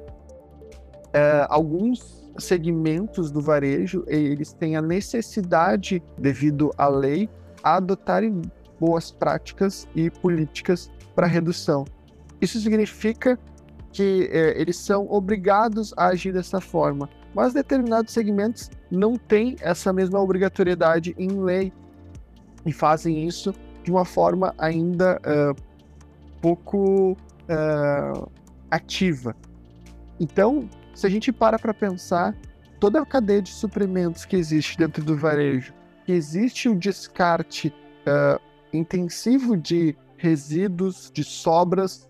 é, 1.13 1.47
alguns 1.49 2.25
segmentos 2.39 3.31
do 3.31 3.41
varejo 3.41 4.05
eles 4.07 4.53
têm 4.53 4.77
a 4.77 4.83
necessidade, 4.83 6.03
devido 6.19 6.71
à 6.77 6.89
lei, 6.89 7.29
a 7.63 7.77
adotarem 7.77 8.43
boas 8.79 9.11
práticas 9.11 9.89
e 9.95 10.11
políticas 10.11 10.91
para 11.15 11.27
redução. 11.27 11.85
Isso 12.41 12.61
significa 12.61 13.39
que 13.93 14.29
é, 14.31 14.61
eles 14.61 14.77
são 14.77 15.11
obrigados 15.11 15.95
a 15.97 16.09
agir 16.09 16.33
dessa 16.33 16.61
forma, 16.61 17.09
mas 17.37 17.53
determinados 17.53 18.15
segmentos 18.15 18.71
não 18.91 19.15
têm 19.17 19.57
essa 19.61 19.93
mesma 19.93 20.19
obrigatoriedade 20.19 21.15
em 21.19 21.29
lei 21.29 21.71
e 22.65 22.73
fazem 22.73 23.29
isso 23.29 23.53
de 23.85 23.91
uma 23.91 24.07
forma 24.07 24.55
ainda 24.57 25.21
uh, 25.21 25.55
pouco 26.41 27.13
uh, 27.13 28.31
ativa. 28.71 29.37
Então, 30.19 30.67
se 30.95 31.07
a 31.07 31.11
gente 31.11 31.31
para 31.31 31.59
para 31.59 31.75
pensar, 31.75 32.35
toda 32.81 33.03
a 33.03 33.05
cadeia 33.05 33.43
de 33.43 33.51
suprimentos 33.51 34.25
que 34.25 34.35
existe 34.35 34.79
dentro 34.79 35.05
do 35.05 35.15
varejo, 35.15 35.75
que 36.07 36.13
existe 36.13 36.71
o 36.71 36.75
descarte 36.75 37.69
uh, 37.69 38.41
intensivo 38.73 39.59
de 39.59 39.95
resíduos, 40.17 41.11
de 41.13 41.23
sobras 41.23 42.09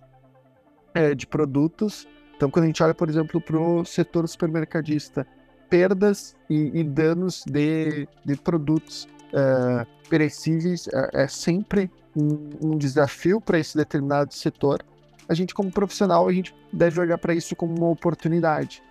de 1.15 1.27
produtos. 1.27 2.09
Então, 2.37 2.51
quando 2.51 2.65
a 2.65 2.67
gente 2.67 2.83
olha, 2.83 2.95
por 2.95 3.09
exemplo, 3.09 3.41
para 3.41 3.59
o 3.59 3.85
setor 3.85 4.29
supermercadista, 4.29 5.27
perdas 5.71 6.37
e, 6.49 6.81
e 6.81 6.85
danos 6.85 7.43
de, 7.47 8.07
de 8.25 8.37
produtos 8.37 9.09
uh, 9.33 9.87
perecíveis 10.09 10.87
é, 10.89 11.23
é 11.25 11.29
sempre 11.29 11.91
um, 12.15 12.51
um 12.63 12.79
desafio 12.79 13.41
para 13.41 13.59
esse 13.59 13.77
determinado 13.77 14.33
setor, 14.35 14.85
a 15.29 15.35
gente 15.35 15.55
como 15.55 15.73
profissional 15.73 16.29
a 16.29 16.33
gente 16.33 16.55
deve 16.73 17.01
olhar 17.01 17.19
para 17.19 17.35
isso 17.35 17.57
como 17.57 17.75
uma 17.75 17.89
oportunidade. 17.89 18.83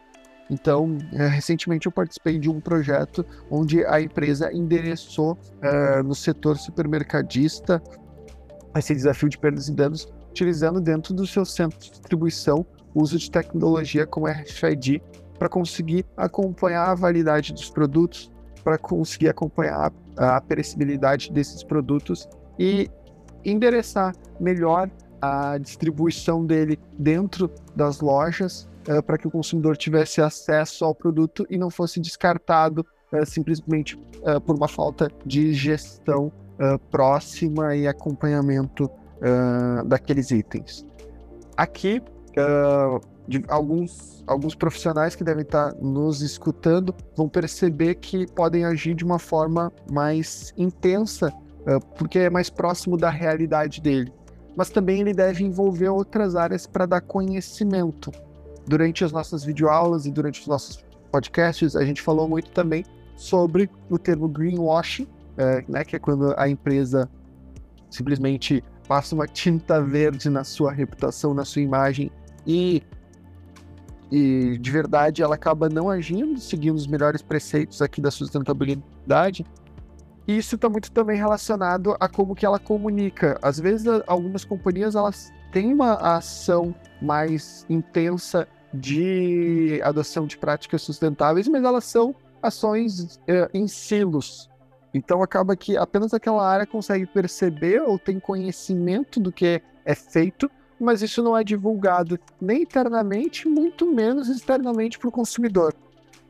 Então, 0.49 0.97
é, 1.13 1.27
recentemente 1.27 1.87
eu 1.87 1.91
participei 1.91 2.37
de 2.37 2.49
um 2.49 2.59
projeto 2.59 3.25
onde 3.49 3.83
a 3.85 3.99
empresa 3.99 4.53
endereçou 4.53 5.37
é, 5.61 6.03
no 6.03 6.13
setor 6.13 6.57
supermercadista 6.57 7.81
esse 8.75 8.93
desafio 8.93 9.29
de 9.29 9.37
perdas 9.37 9.69
e 9.69 9.73
danos, 9.73 10.07
utilizando 10.29 10.81
dentro 10.81 11.13
do 11.13 11.25
seu 11.25 11.45
centro 11.45 11.79
de 11.79 11.91
distribuição 11.91 12.65
uso 12.95 13.19
de 13.19 13.29
tecnologia 13.29 14.07
como 14.07 14.27
RFID 14.27 15.01
para 15.37 15.49
conseguir 15.49 16.05
acompanhar 16.15 16.89
a 16.89 16.95
validade 16.95 17.53
dos 17.53 17.69
produtos, 17.69 18.31
para 18.63 18.77
conseguir 18.77 19.29
acompanhar 19.29 19.91
a 20.17 20.39
perecibilidade 20.39 21.31
desses 21.31 21.61
produtos 21.61 22.27
e 22.57 22.89
endereçar 23.43 24.15
melhor 24.39 24.89
a 25.21 25.57
distribuição 25.57 26.45
dele 26.45 26.79
dentro 26.97 27.51
das 27.75 27.99
lojas 27.99 28.67
uh, 28.87 29.01
para 29.03 29.17
que 29.17 29.27
o 29.27 29.31
consumidor 29.31 29.77
tivesse 29.77 30.21
acesso 30.21 30.85
ao 30.85 30.95
produto 30.95 31.45
e 31.49 31.57
não 31.57 31.69
fosse 31.69 31.99
descartado 31.99 32.85
uh, 33.11 33.25
simplesmente 33.25 33.95
uh, 33.95 34.39
por 34.41 34.55
uma 34.55 34.67
falta 34.67 35.11
de 35.25 35.53
gestão 35.53 36.31
próxima 36.89 37.75
e 37.75 37.85
acompanhamento 37.85 38.89
daqueles 39.85 40.31
itens. 40.31 40.85
Aqui, 41.57 42.01
de 43.27 43.43
alguns, 43.47 44.23
alguns 44.27 44.53
profissionais 44.53 45.15
que 45.15 45.23
devem 45.23 45.43
estar 45.43 45.73
nos 45.75 46.21
escutando 46.21 46.93
vão 47.15 47.27
perceber 47.27 47.95
que 47.95 48.27
podem 48.31 48.65
agir 48.65 48.93
de 48.93 49.03
uma 49.03 49.17
forma 49.17 49.71
mais 49.89 50.53
intensa 50.57 51.33
ah, 51.65 51.79
porque 51.97 52.19
é 52.19 52.29
mais 52.29 52.49
próximo 52.49 52.95
da 52.95 53.09
realidade 53.09 53.81
dele. 53.81 54.13
Mas 54.55 54.69
também 54.69 55.01
ele 55.01 55.13
deve 55.13 55.43
envolver 55.43 55.89
outras 55.89 56.35
áreas 56.35 56.67
para 56.67 56.85
dar 56.85 57.01
conhecimento. 57.01 58.11
Durante 58.67 59.03
as 59.03 59.11
nossas 59.11 59.43
videoaulas 59.43 60.05
e 60.05 60.11
durante 60.11 60.41
os 60.41 60.47
nossos 60.47 60.83
podcasts, 61.11 61.75
a 61.75 61.83
gente 61.83 62.01
falou 62.01 62.27
muito 62.27 62.51
também 62.51 62.85
sobre 63.15 63.69
o 63.89 63.97
termo 63.97 64.27
greenwashing, 64.27 65.07
é, 65.37 65.63
né, 65.67 65.83
que 65.83 65.95
é 65.95 65.99
quando 65.99 66.33
a 66.37 66.47
empresa 66.47 67.09
simplesmente 67.89 68.63
passa 68.87 69.15
uma 69.15 69.27
tinta 69.27 69.81
verde 69.81 70.29
na 70.29 70.43
sua 70.43 70.71
reputação, 70.71 71.33
na 71.33 71.45
sua 71.45 71.61
imagem 71.61 72.11
e 72.45 72.81
e 74.11 74.57
de 74.59 74.71
verdade 74.71 75.23
ela 75.23 75.33
acaba 75.33 75.67
não 75.67 75.89
agindo 75.89 76.39
seguindo 76.39 76.75
os 76.75 76.85
melhores 76.85 77.23
preceitos 77.23 77.81
aqui 77.81 77.99
da 77.99 78.11
sustentabilidade. 78.11 79.43
E 80.27 80.37
isso 80.37 80.55
está 80.55 80.69
muito 80.69 80.91
também 80.91 81.17
relacionado 81.17 81.95
a 81.99 82.07
como 82.07 82.35
que 82.35 82.45
ela 82.45 82.59
comunica. 82.59 83.37
Às 83.41 83.59
vezes 83.59 83.85
algumas 84.07 84.45
companhias 84.45 84.95
elas 84.95 85.31
têm 85.51 85.73
uma 85.73 85.95
ação 85.95 86.73
mais 87.01 87.65
intensa 87.69 88.47
de 88.73 89.79
adoção 89.83 90.25
de 90.25 90.37
práticas 90.37 90.81
sustentáveis, 90.81 91.47
mas 91.47 91.63
elas 91.63 91.85
são 91.85 92.15
ações 92.41 93.17
uh, 93.17 93.49
em 93.53 93.67
silos. 93.67 94.49
Então 94.93 95.21
acaba 95.21 95.55
que 95.55 95.77
apenas 95.77 96.13
aquela 96.13 96.47
área 96.47 96.65
consegue 96.65 97.05
perceber 97.05 97.81
ou 97.81 97.99
tem 97.99 98.19
conhecimento 98.19 99.19
do 99.19 99.31
que 99.31 99.61
é 99.83 99.95
feito, 99.95 100.49
mas 100.79 101.01
isso 101.01 101.23
não 101.23 101.37
é 101.37 101.43
divulgado 101.43 102.19
nem 102.39 102.63
internamente, 102.63 103.47
muito 103.47 103.91
menos 103.91 104.27
externamente 104.27 104.99
para 104.99 105.09
o 105.09 105.11
consumidor. 105.11 105.73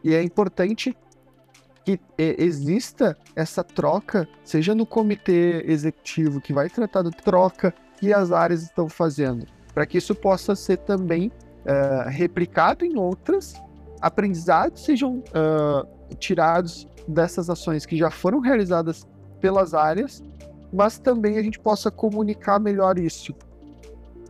E 0.04 0.14
é 0.14 0.22
importante 0.22 0.96
que 1.84 2.00
exista 2.18 3.16
essa 3.36 3.64
troca, 3.64 4.28
seja 4.44 4.74
no 4.74 4.86
comitê 4.86 5.64
executivo 5.68 6.42
que 6.42 6.52
vai 6.52 6.70
tratar 6.70 7.04
da 7.04 7.12
troca 7.12 7.74
que 7.98 8.12
as 8.12 8.32
áreas 8.32 8.64
estão 8.64 8.90
fazendo, 8.90 9.46
para 9.74 9.86
que 9.86 9.98
isso 9.98 10.16
possa 10.16 10.56
ser 10.56 10.78
também 10.78 11.28
uh, 11.28 12.10
replicado 12.10 12.84
em 12.84 12.98
outras, 12.98 13.54
aprendizados 14.02 14.84
sejam 14.84 15.24
uh, 15.30 16.16
tirados 16.16 16.88
dessas 17.08 17.50
ações 17.50 17.86
que 17.86 17.96
já 17.96 18.10
foram 18.10 18.40
realizadas 18.40 19.08
pelas 19.40 19.74
áreas, 19.74 20.24
mas 20.74 20.98
também 20.98 21.38
a 21.38 21.42
gente 21.42 21.60
possa 21.60 21.92
comunicar 21.92 22.60
melhor 22.60 22.98
isso. 22.98 23.34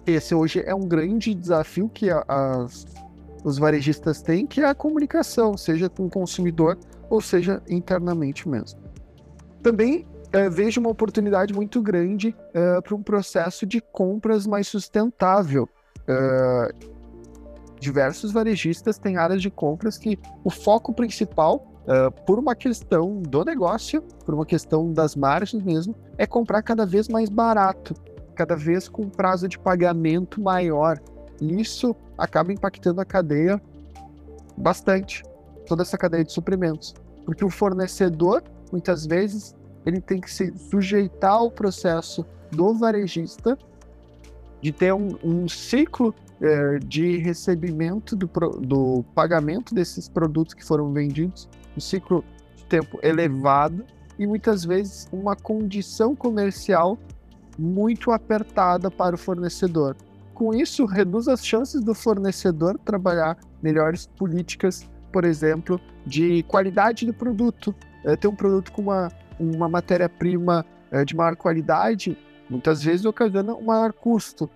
Esse 0.07 0.35
hoje 0.35 0.61
é 0.65 0.73
um 0.73 0.87
grande 0.87 1.33
desafio 1.33 1.89
que 1.89 2.09
as, 2.27 2.85
os 3.43 3.57
varejistas 3.57 4.21
têm, 4.21 4.45
que 4.45 4.61
é 4.61 4.65
a 4.65 4.75
comunicação, 4.75 5.57
seja 5.57 5.89
com 5.89 6.05
o 6.05 6.09
consumidor 6.09 6.77
ou 7.09 7.19
seja 7.21 7.61
internamente 7.67 8.47
mesmo. 8.47 8.79
Também 9.63 10.07
é, 10.31 10.47
vejo 10.47 10.79
uma 10.79 10.89
oportunidade 10.89 11.53
muito 11.53 11.81
grande 11.81 12.35
é, 12.53 12.81
para 12.81 12.95
um 12.95 13.01
processo 13.01 13.65
de 13.65 13.81
compras 13.81 14.45
mais 14.45 14.67
sustentável. 14.67 15.67
É, 16.07 16.71
diversos 17.79 18.31
varejistas 18.31 18.99
têm 18.99 19.17
áreas 19.17 19.41
de 19.41 19.49
compras 19.49 19.97
que 19.97 20.19
o 20.43 20.49
foco 20.49 20.93
principal 20.93 21.71
Uh, 21.85 22.09
por 22.25 22.39
uma 22.39 22.55
questão 22.55 23.21
do 23.21 23.45
negócio, 23.45 24.01
por 24.25 24.33
uma 24.33 24.43
questão 24.43 24.91
das 24.91 25.15
margens 25.15 25.63
mesmo, 25.63 25.95
é 26.17 26.25
comprar 26.25 26.63
cada 26.63 26.83
vez 26.83 27.07
mais 27.07 27.29
barato, 27.29 27.93
cada 28.35 28.55
vez 28.55 28.87
com 28.87 29.09
prazo 29.09 29.47
de 29.47 29.57
pagamento 29.57 30.41
maior. 30.41 30.99
E 31.41 31.59
isso 31.59 31.95
acaba 32.17 32.53
impactando 32.53 33.01
a 33.01 33.05
cadeia 33.05 33.61
bastante, 34.57 35.23
toda 35.67 35.81
essa 35.81 35.97
cadeia 35.97 36.23
de 36.23 36.31
suprimentos. 36.31 36.93
Porque 37.25 37.43
o 37.43 37.49
fornecedor, 37.49 38.43
muitas 38.71 39.05
vezes, 39.05 39.55
ele 39.85 39.99
tem 39.99 40.21
que 40.21 40.31
se 40.31 40.55
sujeitar 40.57 41.33
ao 41.33 41.49
processo 41.49 42.25
do 42.51 42.73
varejista 42.73 43.57
de 44.61 44.71
ter 44.71 44.93
um, 44.93 45.17
um 45.23 45.47
ciclo 45.47 46.13
é, 46.41 46.79
de 46.79 47.17
recebimento 47.17 48.15
do, 48.15 48.27
do 48.59 49.03
pagamento 49.13 49.73
desses 49.73 50.09
produtos 50.09 50.53
que 50.53 50.65
foram 50.65 50.91
vendidos 50.91 51.47
um 51.77 51.79
ciclo 51.79 52.23
de 52.55 52.65
tempo 52.65 52.99
elevado 53.03 53.85
e 54.17 54.25
muitas 54.25 54.63
vezes 54.63 55.07
uma 55.11 55.35
condição 55.35 56.15
comercial 56.15 56.97
muito 57.57 58.11
apertada 58.11 58.89
para 58.91 59.15
o 59.15 59.17
fornecedor. 59.17 59.95
Com 60.33 60.53
isso, 60.53 60.85
reduz 60.85 61.27
as 61.27 61.45
chances 61.45 61.81
do 61.81 61.93
fornecedor 61.93 62.77
trabalhar 62.83 63.37
melhores 63.61 64.05
políticas, 64.05 64.89
por 65.11 65.23
exemplo, 65.23 65.79
de 66.05 66.43
qualidade 66.43 67.05
do 67.05 67.13
produto. 67.13 67.73
É, 68.03 68.15
ter 68.15 68.27
um 68.27 68.35
produto 68.35 68.71
com 68.71 68.81
uma, 68.81 69.11
uma 69.39 69.69
matéria-prima 69.69 70.65
é, 70.91 71.05
de 71.05 71.15
maior 71.15 71.35
qualidade, 71.35 72.17
muitas 72.49 72.83
vezes 72.83 73.05
ocasiona 73.05 73.53
um 73.53 73.63
maior 73.63 73.93
custo. 73.93 74.49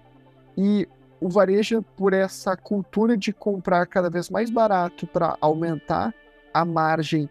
E 0.58 0.88
o 1.22 1.30
varejo, 1.30 1.82
por 1.96 2.14
essa 2.14 2.56
cultura 2.56 3.18
de 3.18 3.34
comprar 3.34 3.86
cada 3.88 4.10
vez 4.10 4.30
mais 4.30 4.50
barato 4.50 5.08
para 5.08 5.38
aumentar 5.42 6.14
a 6.54 6.64
margem 6.66 7.30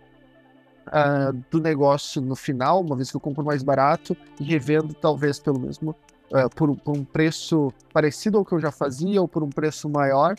uh, 0.88 1.44
do 1.50 1.60
negócio 1.60 2.20
no 2.20 2.34
final, 2.34 2.80
uma 2.80 2.96
vez 2.96 3.10
que 3.10 3.16
eu 3.16 3.20
compro 3.20 3.44
mais 3.44 3.62
barato 3.62 4.16
e 4.40 4.44
revendo 4.44 4.94
talvez 4.94 5.38
pelo 5.38 5.60
mesmo 5.60 5.94
uh, 6.32 6.48
por, 6.54 6.76
por, 6.76 6.96
um 6.96 7.04
preço 7.04 7.72
parecido 7.92 8.38
ao 8.38 8.44
que 8.44 8.52
eu 8.52 8.60
já 8.60 8.70
fazia 8.70 9.20
ou 9.20 9.28
por 9.28 9.42
um 9.42 9.50
preço 9.50 9.88
maior, 9.88 10.34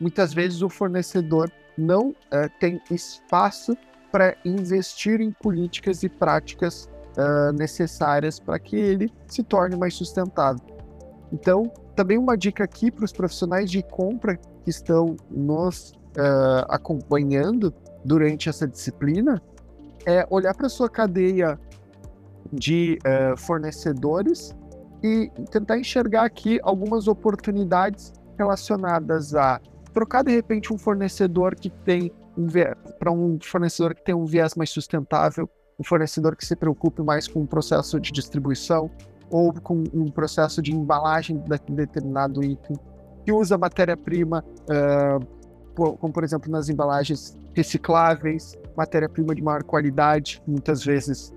muitas 0.00 0.34
vezes 0.34 0.62
o 0.62 0.68
fornecedor 0.68 1.50
não 1.76 2.10
uh, 2.10 2.14
tem 2.60 2.80
espaço 2.90 3.76
para 4.12 4.36
investir 4.44 5.20
em 5.20 5.32
políticas 5.32 6.02
e 6.02 6.08
práticas 6.08 6.88
necessárias 7.54 8.40
para 8.40 8.58
que 8.58 8.74
ele 8.74 9.08
se 9.28 9.44
torne 9.44 9.76
mais 9.76 9.94
sustentável. 9.94 10.60
Então, 11.32 11.72
também 11.94 12.18
uma 12.18 12.36
dica 12.36 12.64
aqui 12.64 12.90
para 12.90 13.04
os 13.04 13.12
profissionais 13.12 13.70
de 13.70 13.84
compra 13.84 14.36
que 14.36 14.70
estão 14.70 15.16
nos 15.30 15.92
acompanhando 16.68 17.72
durante 18.04 18.48
essa 18.48 18.66
disciplina 18.66 19.40
é 20.06 20.26
olhar 20.30 20.54
para 20.54 20.68
sua 20.68 20.88
cadeia 20.88 21.58
de 22.52 22.98
uh, 22.98 23.36
fornecedores 23.36 24.54
e 25.02 25.30
tentar 25.50 25.78
enxergar 25.78 26.24
aqui 26.24 26.60
algumas 26.62 27.08
oportunidades 27.08 28.12
relacionadas 28.38 29.34
a 29.34 29.60
trocar 29.92 30.24
de 30.24 30.32
repente 30.32 30.72
um 30.72 30.78
fornecedor 30.78 31.54
que 31.54 31.70
tem 31.70 32.10
um 32.36 32.46
para 32.98 33.12
um 33.12 33.38
fornecedor 33.40 33.94
que 33.94 34.02
tem 34.02 34.14
um 34.14 34.24
viés 34.24 34.54
mais 34.54 34.70
sustentável, 34.70 35.48
um 35.78 35.84
fornecedor 35.84 36.36
que 36.36 36.44
se 36.44 36.56
preocupe 36.56 37.02
mais 37.02 37.28
com 37.28 37.42
o 37.42 37.46
processo 37.46 38.00
de 38.00 38.10
distribuição 38.10 38.90
ou 39.30 39.52
com 39.52 39.84
um 39.92 40.10
processo 40.10 40.60
de 40.60 40.74
embalagem 40.74 41.38
de 41.38 41.72
determinado 41.72 42.42
item, 42.42 42.76
que 43.24 43.32
usa 43.32 43.56
matéria-prima 43.56 44.44
uh, 44.62 45.43
como 45.74 46.12
por 46.12 46.24
exemplo 46.24 46.50
nas 46.50 46.68
embalagens 46.68 47.36
recicláveis, 47.54 48.56
matéria-prima 48.76 49.34
de 49.34 49.42
maior 49.42 49.62
qualidade, 49.62 50.42
muitas 50.46 50.84
vezes 50.84 51.32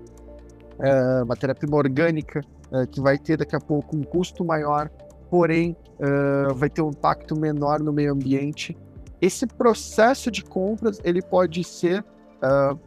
uh, 0.78 1.26
matéria-prima 1.26 1.76
orgânica, 1.76 2.40
uh, 2.72 2.86
que 2.86 3.00
vai 3.00 3.18
ter 3.18 3.36
daqui 3.36 3.56
a 3.56 3.60
pouco 3.60 3.96
um 3.96 4.02
custo 4.02 4.44
maior, 4.44 4.90
porém 5.30 5.76
uh, 6.00 6.54
vai 6.54 6.68
ter 6.68 6.82
um 6.82 6.90
impacto 6.90 7.38
menor 7.38 7.80
no 7.80 7.92
meio 7.92 8.12
ambiente. 8.12 8.76
Esse 9.20 9.46
processo 9.46 10.30
de 10.30 10.44
compras 10.44 11.00
ele 11.02 11.20
pode 11.20 11.64
ser 11.64 12.04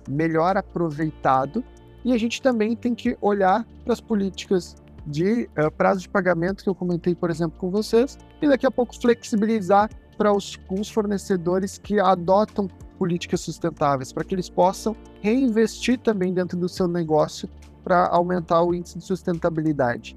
melhor 0.09 0.55
aproveitado 0.55 1.61
e 2.05 2.13
a 2.13 2.17
gente 2.17 2.41
também 2.41 2.73
tem 2.73 2.95
que 2.95 3.17
olhar 3.19 3.67
para 3.83 3.91
as 3.91 3.99
políticas 3.99 4.77
de 5.05 5.49
prazo 5.75 5.99
de 5.99 6.07
pagamento 6.07 6.63
que 6.63 6.69
eu 6.69 6.73
comentei, 6.73 7.13
por 7.13 7.29
exemplo, 7.29 7.59
com 7.59 7.69
vocês, 7.69 8.17
e 8.41 8.47
daqui 8.47 8.65
a 8.65 8.71
pouco 8.71 8.95
flexibilizar 8.97 9.89
para 10.21 10.31
os, 10.31 10.59
os 10.69 10.87
fornecedores 10.87 11.79
que 11.79 11.99
adotam 11.99 12.67
políticas 12.99 13.41
sustentáveis, 13.41 14.13
para 14.13 14.23
que 14.23 14.35
eles 14.35 14.47
possam 14.47 14.95
reinvestir 15.19 15.97
também 15.97 16.31
dentro 16.31 16.55
do 16.55 16.69
seu 16.69 16.87
negócio 16.87 17.49
para 17.83 18.05
aumentar 18.05 18.61
o 18.61 18.71
índice 18.71 18.99
de 18.99 19.03
sustentabilidade. 19.03 20.15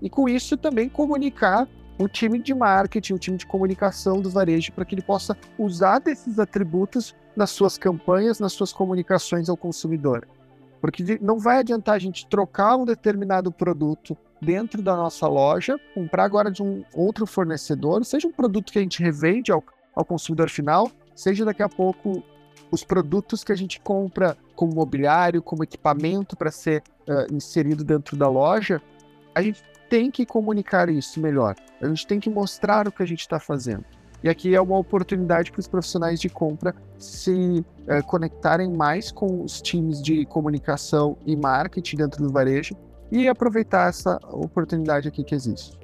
E 0.00 0.08
com 0.08 0.26
isso 0.30 0.56
também 0.56 0.88
comunicar 0.88 1.68
o 1.98 2.08
time 2.08 2.38
de 2.38 2.54
marketing, 2.54 3.12
o 3.12 3.18
time 3.18 3.36
de 3.36 3.44
comunicação 3.44 4.18
do 4.18 4.30
varejo, 4.30 4.72
para 4.72 4.86
que 4.86 4.94
ele 4.94 5.02
possa 5.02 5.36
usar 5.58 5.98
desses 5.98 6.38
atributos 6.38 7.14
nas 7.36 7.50
suas 7.50 7.76
campanhas, 7.76 8.40
nas 8.40 8.54
suas 8.54 8.72
comunicações 8.72 9.50
ao 9.50 9.58
consumidor. 9.58 10.26
Porque 10.80 11.18
não 11.20 11.38
vai 11.38 11.58
adiantar 11.58 11.96
a 11.96 11.98
gente 11.98 12.26
trocar 12.28 12.76
um 12.76 12.86
determinado 12.86 13.52
produto 13.52 14.16
dentro 14.40 14.82
da 14.82 14.96
nossa 14.96 15.26
loja, 15.26 15.78
comprar 15.94 16.24
agora 16.24 16.50
de 16.50 16.62
um 16.62 16.84
outro 16.94 17.26
fornecedor, 17.26 18.04
seja 18.04 18.28
um 18.28 18.32
produto 18.32 18.72
que 18.72 18.78
a 18.78 18.82
gente 18.82 19.02
revende 19.02 19.50
ao, 19.52 19.62
ao 19.94 20.04
consumidor 20.04 20.50
final, 20.50 20.90
seja 21.14 21.44
daqui 21.44 21.62
a 21.62 21.68
pouco 21.68 22.22
os 22.70 22.84
produtos 22.84 23.44
que 23.44 23.52
a 23.52 23.56
gente 23.56 23.80
compra 23.80 24.36
como 24.54 24.74
mobiliário, 24.74 25.42
como 25.42 25.62
equipamento 25.62 26.36
para 26.36 26.50
ser 26.50 26.82
uh, 27.08 27.32
inserido 27.32 27.84
dentro 27.84 28.16
da 28.16 28.28
loja, 28.28 28.82
a 29.34 29.42
gente 29.42 29.62
tem 29.88 30.10
que 30.10 30.26
comunicar 30.26 30.88
isso 30.88 31.20
melhor. 31.20 31.54
A 31.80 31.86
gente 31.86 32.06
tem 32.06 32.18
que 32.18 32.30
mostrar 32.30 32.88
o 32.88 32.92
que 32.92 33.02
a 33.02 33.06
gente 33.06 33.20
está 33.20 33.38
fazendo. 33.38 33.84
E 34.22 34.28
aqui 34.28 34.54
é 34.54 34.60
uma 34.60 34.78
oportunidade 34.78 35.52
para 35.52 35.60
os 35.60 35.68
profissionais 35.68 36.18
de 36.18 36.28
compra 36.28 36.74
se 36.98 37.64
uh, 37.86 38.02
conectarem 38.06 38.72
mais 38.72 39.12
com 39.12 39.44
os 39.44 39.60
times 39.60 40.02
de 40.02 40.24
comunicação 40.24 41.16
e 41.26 41.36
marketing 41.36 41.96
dentro 41.96 42.24
do 42.24 42.32
varejo 42.32 42.74
e 43.14 43.28
aproveitar 43.28 43.88
essa 43.88 44.18
oportunidade 44.32 45.06
aqui 45.06 45.22
que 45.22 45.36
existe. 45.36 45.78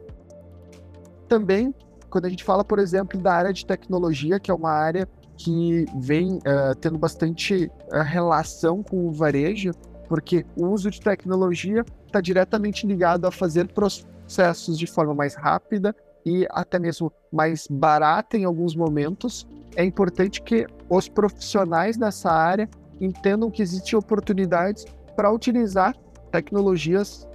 Também, 1.28 1.72
quando 2.10 2.24
a 2.24 2.28
gente 2.28 2.42
fala, 2.42 2.64
por 2.64 2.80
exemplo, 2.80 3.20
da 3.20 3.32
área 3.32 3.52
de 3.52 3.64
tecnologia, 3.64 4.40
que 4.40 4.50
é 4.50 4.54
uma 4.54 4.72
área 4.72 5.08
que 5.36 5.86
vem 5.96 6.38
uh, 6.38 6.74
tendo 6.80 6.98
bastante 6.98 7.70
uh, 7.92 8.02
relação 8.02 8.82
com 8.82 9.06
o 9.06 9.12
varejo, 9.12 9.70
porque 10.08 10.44
o 10.56 10.66
uso 10.66 10.90
de 10.90 11.00
tecnologia 11.00 11.84
está 12.04 12.20
diretamente 12.20 12.84
ligado 12.84 13.28
a 13.28 13.30
fazer 13.30 13.68
processos 13.68 14.76
de 14.76 14.88
forma 14.88 15.14
mais 15.14 15.36
rápida 15.36 15.94
e 16.26 16.48
até 16.50 16.80
mesmo 16.80 17.12
mais 17.32 17.68
barata 17.70 18.36
em 18.36 18.44
alguns 18.44 18.74
momentos, 18.74 19.46
é 19.76 19.84
importante 19.84 20.42
que 20.42 20.66
os 20.88 21.08
profissionais 21.08 21.96
dessa 21.96 22.28
área 22.28 22.68
entendam 23.00 23.52
que 23.52 23.62
existem 23.62 23.96
oportunidades 23.96 24.84
para 25.14 25.32
utilizar 25.32 25.94
tecnologias 26.30 27.28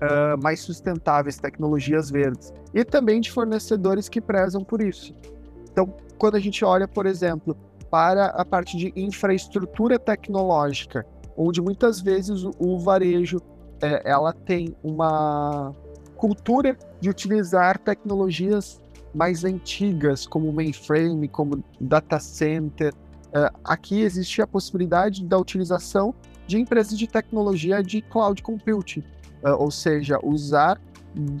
uh, 0.00 0.42
mais 0.42 0.60
sustentáveis, 0.60 1.38
tecnologias 1.38 2.10
verdes, 2.10 2.52
e 2.74 2.84
também 2.84 3.20
de 3.20 3.30
fornecedores 3.30 4.08
que 4.08 4.20
prezam 4.20 4.64
por 4.64 4.80
isso. 4.82 5.14
Então, 5.72 5.94
quando 6.18 6.36
a 6.36 6.40
gente 6.40 6.64
olha, 6.64 6.86
por 6.86 7.06
exemplo, 7.06 7.56
para 7.90 8.26
a 8.26 8.44
parte 8.44 8.76
de 8.76 8.92
infraestrutura 8.94 9.98
tecnológica, 9.98 11.06
onde 11.36 11.60
muitas 11.60 12.00
vezes 12.00 12.44
o 12.58 12.78
varejo 12.78 13.40
é, 13.80 14.02
ela 14.04 14.32
tem 14.32 14.76
uma 14.82 15.74
cultura 16.16 16.76
de 17.00 17.08
utilizar 17.08 17.78
tecnologias 17.78 18.80
mais 19.14 19.44
antigas, 19.44 20.26
como 20.26 20.52
mainframe, 20.52 21.26
como 21.28 21.64
data 21.80 22.20
center. 22.20 22.92
Uh, 23.28 23.58
aqui 23.64 24.02
existe 24.02 24.42
a 24.42 24.46
possibilidade 24.46 25.24
da 25.24 25.38
utilização 25.38 26.14
de 26.50 26.58
empresas 26.58 26.98
de 26.98 27.06
tecnologia 27.06 27.80
de 27.80 28.02
cloud 28.02 28.42
computing, 28.42 29.04
uh, 29.44 29.54
ou 29.56 29.70
seja, 29.70 30.18
usar 30.22 30.80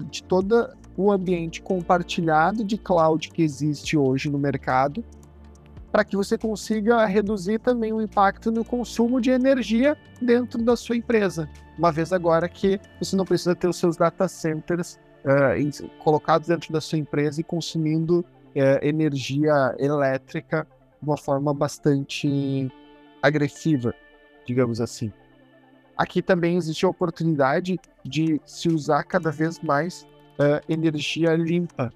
de 0.08 0.22
todo 0.22 0.68
o 0.96 1.10
ambiente 1.10 1.60
compartilhado 1.60 2.64
de 2.64 2.78
cloud 2.78 3.28
que 3.30 3.42
existe 3.42 3.96
hoje 3.96 4.30
no 4.30 4.38
mercado, 4.38 5.04
para 5.90 6.04
que 6.04 6.16
você 6.16 6.38
consiga 6.38 7.04
reduzir 7.04 7.58
também 7.58 7.92
o 7.92 8.00
impacto 8.00 8.52
no 8.52 8.64
consumo 8.64 9.20
de 9.20 9.30
energia 9.30 9.96
dentro 10.22 10.62
da 10.62 10.76
sua 10.76 10.96
empresa, 10.96 11.48
uma 11.76 11.90
vez 11.90 12.12
agora 12.12 12.48
que 12.48 12.80
você 13.00 13.16
não 13.16 13.24
precisa 13.24 13.56
ter 13.56 13.66
os 13.66 13.76
seus 13.76 13.96
data 13.96 14.28
centers 14.28 14.96
uh, 15.24 15.88
colocados 15.98 16.46
dentro 16.46 16.72
da 16.72 16.80
sua 16.80 16.98
empresa 16.98 17.40
e 17.40 17.44
consumindo 17.44 18.20
uh, 18.20 18.24
energia 18.80 19.74
elétrica 19.76 20.66
de 21.02 21.08
uma 21.08 21.16
forma 21.16 21.52
bastante 21.52 22.70
agressiva, 23.20 23.92
digamos 24.46 24.80
assim. 24.80 25.12
Aqui 25.96 26.22
também 26.22 26.56
existe 26.56 26.84
a 26.86 26.88
oportunidade 26.88 27.78
de 28.04 28.40
se 28.46 28.68
usar 28.68 29.04
cada 29.04 29.30
vez 29.30 29.60
mais 29.60 30.02
uh, 30.38 30.64
energia 30.68 31.34
limpa 31.36 31.92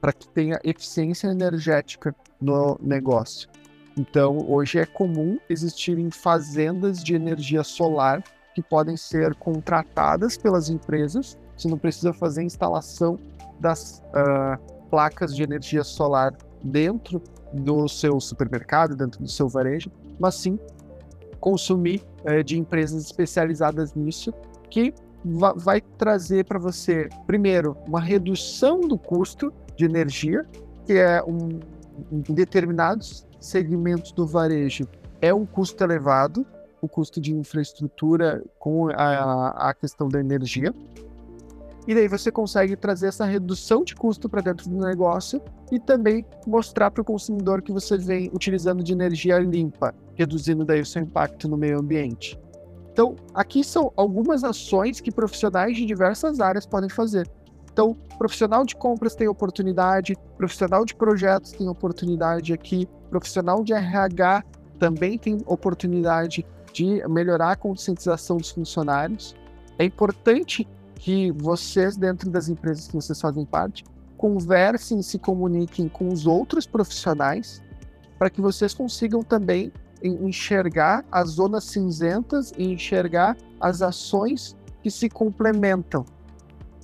para 0.00 0.12
que 0.12 0.28
tenha 0.28 0.60
eficiência 0.62 1.28
energética 1.28 2.14
no 2.40 2.78
negócio. 2.82 3.48
Então, 3.96 4.38
hoje 4.46 4.78
é 4.78 4.84
comum 4.84 5.38
existirem 5.48 6.10
fazendas 6.10 7.02
de 7.02 7.14
energia 7.14 7.64
solar 7.64 8.22
que 8.54 8.62
podem 8.62 8.96
ser 8.96 9.34
contratadas 9.34 10.36
pelas 10.36 10.68
empresas 10.68 11.38
você 11.56 11.68
não 11.68 11.78
precisa 11.78 12.12
fazer 12.12 12.42
instalação 12.42 13.18
das 13.58 14.02
uh, 14.08 14.88
placas 14.90 15.34
de 15.34 15.42
energia 15.42 15.82
solar 15.82 16.36
dentro 16.62 17.22
do 17.52 17.88
seu 17.88 18.20
supermercado, 18.20 18.94
dentro 18.94 19.22
do 19.22 19.28
seu 19.28 19.48
varejo, 19.48 19.90
mas 20.18 20.34
sim 20.34 20.58
consumir 21.40 22.02
uh, 22.24 22.42
de 22.42 22.58
empresas 22.58 23.04
especializadas 23.04 23.94
nisso, 23.94 24.32
que 24.70 24.92
va 25.24 25.52
vai 25.52 25.80
trazer 25.80 26.44
para 26.44 26.58
você, 26.58 27.08
primeiro, 27.26 27.76
uma 27.86 28.00
redução 28.00 28.80
do 28.80 28.98
custo 28.98 29.52
de 29.76 29.84
energia, 29.84 30.44
que 30.84 30.94
é 30.94 31.22
um, 31.22 31.60
em 32.12 32.34
determinados 32.34 33.26
segmentos 33.40 34.12
do 34.12 34.26
varejo 34.26 34.86
é 35.20 35.32
um 35.32 35.46
custo 35.46 35.82
elevado, 35.82 36.46
o 36.80 36.88
custo 36.88 37.20
de 37.20 37.34
infraestrutura 37.34 38.44
com 38.58 38.88
a, 38.90 39.70
a 39.70 39.74
questão 39.74 40.08
da 40.08 40.20
energia. 40.20 40.74
E 41.86 41.94
daí 41.94 42.08
você 42.08 42.32
consegue 42.32 42.74
trazer 42.74 43.08
essa 43.08 43.24
redução 43.24 43.84
de 43.84 43.94
custo 43.94 44.28
para 44.28 44.40
dentro 44.40 44.68
do 44.68 44.76
negócio 44.78 45.40
e 45.70 45.78
também 45.78 46.24
mostrar 46.46 46.90
para 46.90 47.02
o 47.02 47.04
consumidor 47.04 47.62
que 47.62 47.72
você 47.72 47.96
vem 47.96 48.28
utilizando 48.34 48.82
de 48.82 48.92
energia 48.92 49.38
limpa, 49.38 49.94
reduzindo 50.14 50.64
daí 50.64 50.80
o 50.80 50.86
seu 50.86 51.02
impacto 51.02 51.48
no 51.48 51.56
meio 51.56 51.78
ambiente. 51.78 52.38
Então, 52.92 53.14
aqui 53.34 53.62
são 53.62 53.92
algumas 53.96 54.42
ações 54.42 55.00
que 55.00 55.12
profissionais 55.12 55.76
de 55.76 55.84
diversas 55.84 56.40
áreas 56.40 56.66
podem 56.66 56.88
fazer. 56.88 57.30
Então, 57.70 57.94
profissional 58.16 58.64
de 58.64 58.74
compras 58.74 59.14
tem 59.14 59.28
oportunidade, 59.28 60.16
profissional 60.36 60.84
de 60.84 60.94
projetos 60.94 61.52
tem 61.52 61.68
oportunidade 61.68 62.54
aqui, 62.54 62.88
profissional 63.10 63.62
de 63.62 63.74
RH 63.74 64.42
também 64.78 65.18
tem 65.18 65.38
oportunidade 65.46 66.44
de 66.72 67.06
melhorar 67.08 67.52
a 67.52 67.56
conscientização 67.56 68.38
dos 68.38 68.50
funcionários. 68.50 69.34
É 69.78 69.84
importante 69.84 70.66
que 70.96 71.30
vocês, 71.32 71.96
dentro 71.96 72.30
das 72.30 72.48
empresas 72.48 72.88
que 72.88 72.94
vocês 72.94 73.20
fazem 73.20 73.44
parte, 73.44 73.84
conversem, 74.16 75.02
se 75.02 75.18
comuniquem 75.18 75.88
com 75.88 76.08
os 76.08 76.26
outros 76.26 76.66
profissionais 76.66 77.62
para 78.18 78.30
que 78.30 78.40
vocês 78.40 78.72
consigam 78.72 79.22
também 79.22 79.72
enxergar 80.02 81.04
as 81.10 81.30
zonas 81.30 81.64
cinzentas 81.64 82.52
e 82.56 82.72
enxergar 82.72 83.36
as 83.60 83.82
ações 83.82 84.56
que 84.82 84.90
se 84.90 85.08
complementam. 85.08 86.04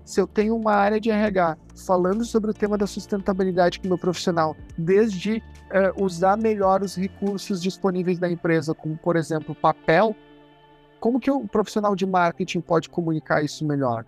Se 0.05 0.21
eu 0.21 0.27
tenho 0.27 0.57
uma 0.57 0.73
área 0.73 1.01
de 1.01 1.11
RH 1.11 1.57
falando 1.87 2.25
sobre 2.25 2.51
o 2.51 2.55
tema 2.55 2.77
da 2.77 2.87
sustentabilidade 2.87 3.81
com 3.81 3.89
meu 3.89 3.99
profissional, 3.99 4.57
desde 4.77 5.37
uh, 5.37 6.05
usar 6.05 6.37
melhor 6.37 6.83
os 6.83 6.97
recursos 6.97 7.63
disponíveis 7.63 8.19
da 8.19 8.31
empresa, 8.31 8.75
como 8.75 8.97
por 8.97 9.17
exemplo 9.17 9.55
papel, 9.55 10.15
como 11.03 11.19
que 11.19 11.33
o 11.33 11.49
profissional 11.49 11.97
de 11.97 12.07
marketing 12.07 12.61
pode 12.61 12.89
comunicar 12.89 13.43
isso 13.43 13.67
melhor? 13.67 14.05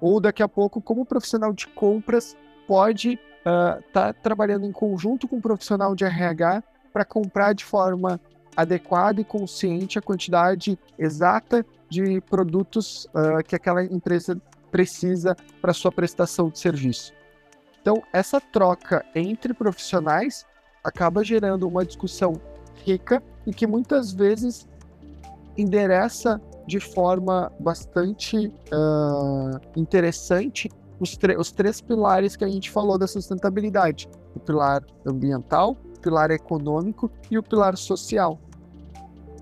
Ou 0.00 0.20
daqui 0.20 0.42
a 0.42 0.48
pouco, 0.48 0.82
como 0.82 1.02
o 1.02 1.06
profissional 1.06 1.52
de 1.52 1.68
compras 1.68 2.36
pode 2.66 3.12
estar 3.38 3.78
uh, 3.78 3.82
tá 3.92 4.12
trabalhando 4.12 4.66
em 4.66 4.72
conjunto 4.72 5.28
com 5.28 5.36
o 5.36 5.40
profissional 5.40 5.94
de 5.94 6.04
RH 6.04 6.64
para 6.92 7.04
comprar 7.04 7.52
de 7.52 7.64
forma 7.64 8.20
adequada 8.56 9.20
e 9.20 9.24
consciente 9.24 10.00
a 10.00 10.02
quantidade 10.02 10.76
exata 10.98 11.64
de 11.88 12.20
produtos 12.22 13.04
uh, 13.14 13.40
que 13.46 13.54
aquela 13.54 13.84
empresa 13.84 14.36
precisa 14.68 15.36
para 15.60 15.72
sua 15.72 15.92
prestação 15.92 16.48
de 16.48 16.58
serviço. 16.58 17.12
Então, 17.80 18.02
essa 18.12 18.40
troca 18.40 19.06
entre 19.14 19.54
profissionais 19.54 20.44
acaba 20.82 21.22
gerando 21.22 21.68
uma 21.68 21.84
discussão 21.84 22.32
rica 22.84 23.22
e 23.46 23.54
que 23.54 23.64
muitas 23.64 24.12
vezes 24.12 24.66
endereça 25.56 26.40
de 26.66 26.80
forma 26.80 27.52
bastante 27.58 28.46
uh, 28.46 29.60
interessante 29.76 30.70
os, 31.00 31.18
os, 31.38 31.50
três 31.50 31.80
pilares 31.80 32.36
que 32.36 32.44
a 32.44 32.48
gente 32.48 32.70
falou 32.70 32.96
da 32.96 33.06
sustentabilidade: 33.06 34.08
o 34.34 34.40
pilar 34.40 34.84
ambiental, 35.06 35.76
o 35.96 36.00
pilar 36.00 36.30
econômico 36.30 37.10
e 37.30 37.36
o 37.36 37.42
pilar 37.42 37.76
social. 37.76 38.38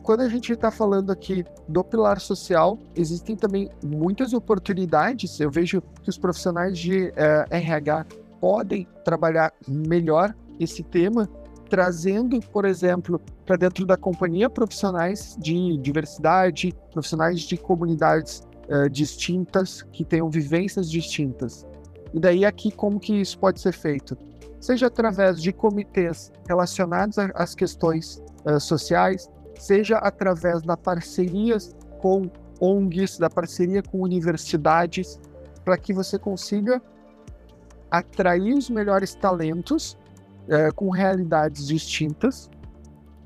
Quando 0.02 0.22
a 0.22 0.28
gente 0.28 0.52
está 0.52 0.70
falando 0.70 1.12
aqui 1.12 1.44
do 1.68 1.84
pilar 1.84 2.18
social, 2.20 2.78
existem 2.96 3.36
também 3.36 3.70
muitas 3.84 4.32
oportunidades. 4.32 5.38
Eu 5.38 5.50
vejo 5.50 5.82
que 6.02 6.08
os 6.08 6.16
profissionais 6.16 6.78
de 6.78 7.08
uh, 7.08 7.12
eh, 7.16 7.46
RH 7.50 8.06
podem 8.40 8.88
trabalhar 9.04 9.52
melhor 9.68 10.34
esse 10.58 10.82
tema 10.82 11.28
trazendo, 11.70 12.40
por 12.52 12.64
exemplo, 12.64 13.20
para 13.46 13.56
dentro 13.56 13.86
da 13.86 13.96
companhia 13.96 14.50
profissionais 14.50 15.36
de 15.38 15.78
diversidade, 15.78 16.74
profissionais 16.92 17.40
de 17.42 17.56
comunidades 17.56 18.42
uh, 18.68 18.90
distintas, 18.90 19.82
que 19.92 20.04
tenham 20.04 20.28
vivências 20.28 20.90
distintas. 20.90 21.64
E 22.12 22.18
daí 22.18 22.44
aqui 22.44 22.72
como 22.72 22.98
que 22.98 23.14
isso 23.20 23.38
pode 23.38 23.60
ser 23.60 23.72
feito? 23.72 24.18
Seja 24.60 24.88
através 24.88 25.40
de 25.40 25.52
comitês 25.52 26.32
relacionados 26.46 27.16
às 27.18 27.54
questões 27.54 28.20
uh, 28.44 28.58
sociais, 28.58 29.30
seja 29.56 29.96
através 29.98 30.62
da 30.62 30.76
parcerias 30.76 31.74
com 32.00 32.28
ONGs, 32.60 33.16
da 33.16 33.30
parceria 33.30 33.80
com 33.80 34.02
universidades, 34.02 35.20
para 35.64 35.78
que 35.78 35.92
você 35.94 36.18
consiga 36.18 36.82
atrair 37.90 38.54
os 38.54 38.68
melhores 38.68 39.14
talentos 39.14 39.96
é, 40.50 40.70
com 40.72 40.90
realidades 40.90 41.66
distintas 41.66 42.50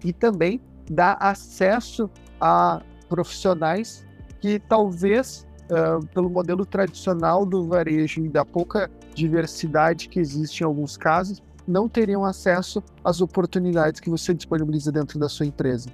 e 0.04 0.12
também 0.12 0.60
dá 0.90 1.14
acesso 1.14 2.10
a 2.40 2.82
profissionais 3.08 4.06
que 4.40 4.58
talvez, 4.58 5.46
uh, 5.70 6.04
pelo 6.08 6.28
modelo 6.28 6.66
tradicional 6.66 7.46
do 7.46 7.66
varejo 7.66 8.22
e 8.22 8.28
da 8.28 8.44
pouca 8.44 8.90
diversidade 9.14 10.08
que 10.08 10.20
existe 10.20 10.60
em 10.60 10.66
alguns 10.66 10.98
casos, 10.98 11.42
não 11.66 11.88
teriam 11.88 12.24
acesso 12.24 12.82
às 13.02 13.22
oportunidades 13.22 14.00
que 14.00 14.10
você 14.10 14.34
disponibiliza 14.34 14.92
dentro 14.92 15.18
da 15.18 15.30
sua 15.30 15.46
empresa. 15.46 15.88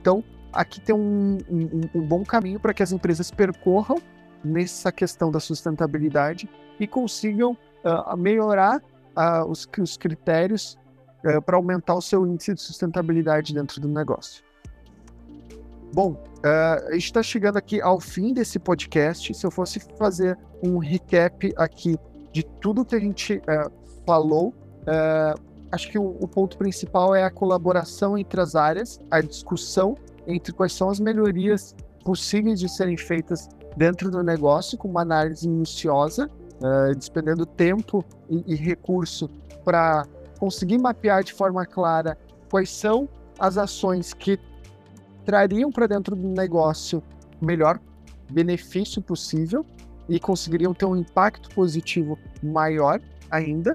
Então, 0.00 0.22
aqui 0.52 0.80
tem 0.80 0.94
um, 0.94 1.38
um, 1.50 1.80
um 1.92 2.06
bom 2.06 2.22
caminho 2.22 2.60
para 2.60 2.72
que 2.72 2.84
as 2.84 2.92
empresas 2.92 3.32
percorram 3.32 3.96
nessa 4.44 4.92
questão 4.92 5.30
da 5.32 5.40
sustentabilidade 5.40 6.48
e 6.78 6.86
consigam 6.86 7.56
uh, 7.84 8.16
melhorar 8.16 8.80
uh, 9.16 9.48
os, 9.48 9.68
os, 9.80 9.96
critérios 9.96 10.78
uh, 11.24 11.40
para 11.42 11.56
aumentar 11.56 11.94
o 11.94 12.02
seu 12.02 12.26
índice 12.26 12.54
de 12.54 12.60
sustentabilidade 12.60 13.54
dentro 13.54 13.80
do 13.80 13.88
negócio. 13.88 14.44
Bom, 15.94 16.12
uh, 16.12 16.88
a 16.88 16.92
gente 16.92 17.04
está 17.04 17.22
chegando 17.22 17.56
aqui 17.56 17.80
ao 17.80 18.00
fim 18.00 18.32
desse 18.32 18.58
podcast. 18.58 19.34
Se 19.34 19.46
eu 19.46 19.50
fosse 19.50 19.80
fazer 19.98 20.38
um 20.62 20.78
recap 20.78 21.52
aqui 21.56 21.96
de 22.32 22.42
tudo 22.60 22.84
que 22.84 22.94
a 22.94 23.00
gente 23.00 23.42
falou, 24.06 24.54
acho 25.70 25.90
que 25.90 25.98
o, 25.98 26.16
o 26.18 26.26
ponto 26.26 26.56
principal 26.56 27.14
é 27.14 27.24
a 27.24 27.30
colaboração 27.30 28.16
entre 28.16 28.40
as 28.40 28.54
áreas, 28.54 28.98
a 29.10 29.20
discussão 29.20 29.96
entre 30.26 30.52
quais 30.52 30.72
são 30.72 30.88
as 30.88 30.98
melhorias 30.98 31.74
possíveis 32.04 32.58
de 32.58 32.68
serem 32.68 32.96
feitas 32.96 33.48
dentro 33.76 34.10
do 34.10 34.22
negócio, 34.22 34.76
com 34.78 34.88
uma 34.88 35.02
análise 35.02 35.48
minuciosa, 35.48 36.30
uh, 36.62 36.94
despendendo 36.94 37.44
tempo 37.44 38.04
e, 38.30 38.52
e 38.52 38.54
recurso 38.54 39.28
para 39.64 40.06
conseguir 40.38 40.78
mapear 40.78 41.22
de 41.22 41.32
forma 41.32 41.66
clara 41.66 42.18
quais 42.50 42.70
são 42.70 43.08
as 43.38 43.58
ações 43.58 44.12
que 44.12 44.38
trariam 45.24 45.70
para 45.70 45.86
dentro 45.86 46.16
do 46.16 46.28
negócio 46.28 47.02
o 47.40 47.44
melhor 47.44 47.78
benefício 48.30 49.00
possível 49.00 49.64
e 50.08 50.18
conseguiriam 50.18 50.74
ter 50.74 50.86
um 50.86 50.96
impacto 50.96 51.48
positivo 51.54 52.18
maior 52.42 53.00
ainda. 53.30 53.74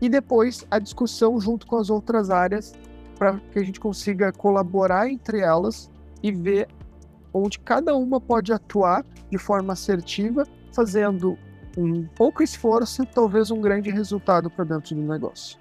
E 0.00 0.08
depois 0.08 0.66
a 0.70 0.78
discussão 0.78 1.40
junto 1.40 1.66
com 1.66 1.76
as 1.76 1.90
outras 1.90 2.30
áreas 2.30 2.72
para 3.16 3.38
que 3.52 3.58
a 3.58 3.64
gente 3.64 3.80
consiga 3.80 4.32
colaborar 4.32 5.08
entre 5.08 5.40
elas 5.40 5.90
e 6.22 6.30
ver 6.30 6.68
onde 7.32 7.58
cada 7.58 7.94
uma 7.96 8.20
pode 8.20 8.52
atuar 8.52 9.04
de 9.30 9.38
forma 9.38 9.72
assertiva, 9.72 10.44
fazendo 10.72 11.36
um 11.78 12.04
pouco 12.04 12.42
esforço 12.42 13.06
talvez 13.06 13.50
um 13.50 13.60
grande 13.60 13.90
resultado 13.90 14.50
para 14.50 14.64
dentro 14.64 14.94
do 14.96 15.02
negócio. 15.02 15.58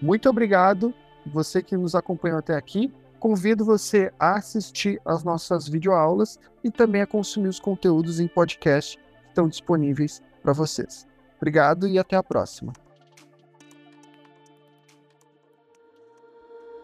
Muito 0.00 0.28
obrigado, 0.28 0.92
você 1.24 1.62
que 1.62 1.76
nos 1.76 1.94
acompanhou 1.94 2.38
até 2.38 2.56
aqui. 2.56 2.92
Convido 3.20 3.64
você 3.64 4.12
a 4.18 4.34
assistir 4.34 5.00
às 5.04 5.22
nossas 5.22 5.68
videoaulas 5.68 6.40
e 6.64 6.70
também 6.72 7.02
a 7.02 7.06
consumir 7.06 7.48
os 7.48 7.60
conteúdos 7.60 8.18
em 8.18 8.26
podcast 8.26 8.96
que 8.96 9.28
estão 9.28 9.48
disponíveis 9.48 10.20
para 10.42 10.52
vocês. 10.52 11.06
Obrigado 11.36 11.86
e 11.86 12.00
até 12.00 12.16
a 12.16 12.22
próxima. 12.22 12.72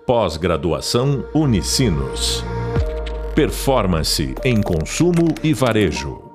Pós-graduação 0.06 1.28
Unicinos. 1.34 2.44
Performance 3.34 4.34
em 4.44 4.62
consumo 4.62 5.34
e 5.42 5.52
varejo. 5.52 6.27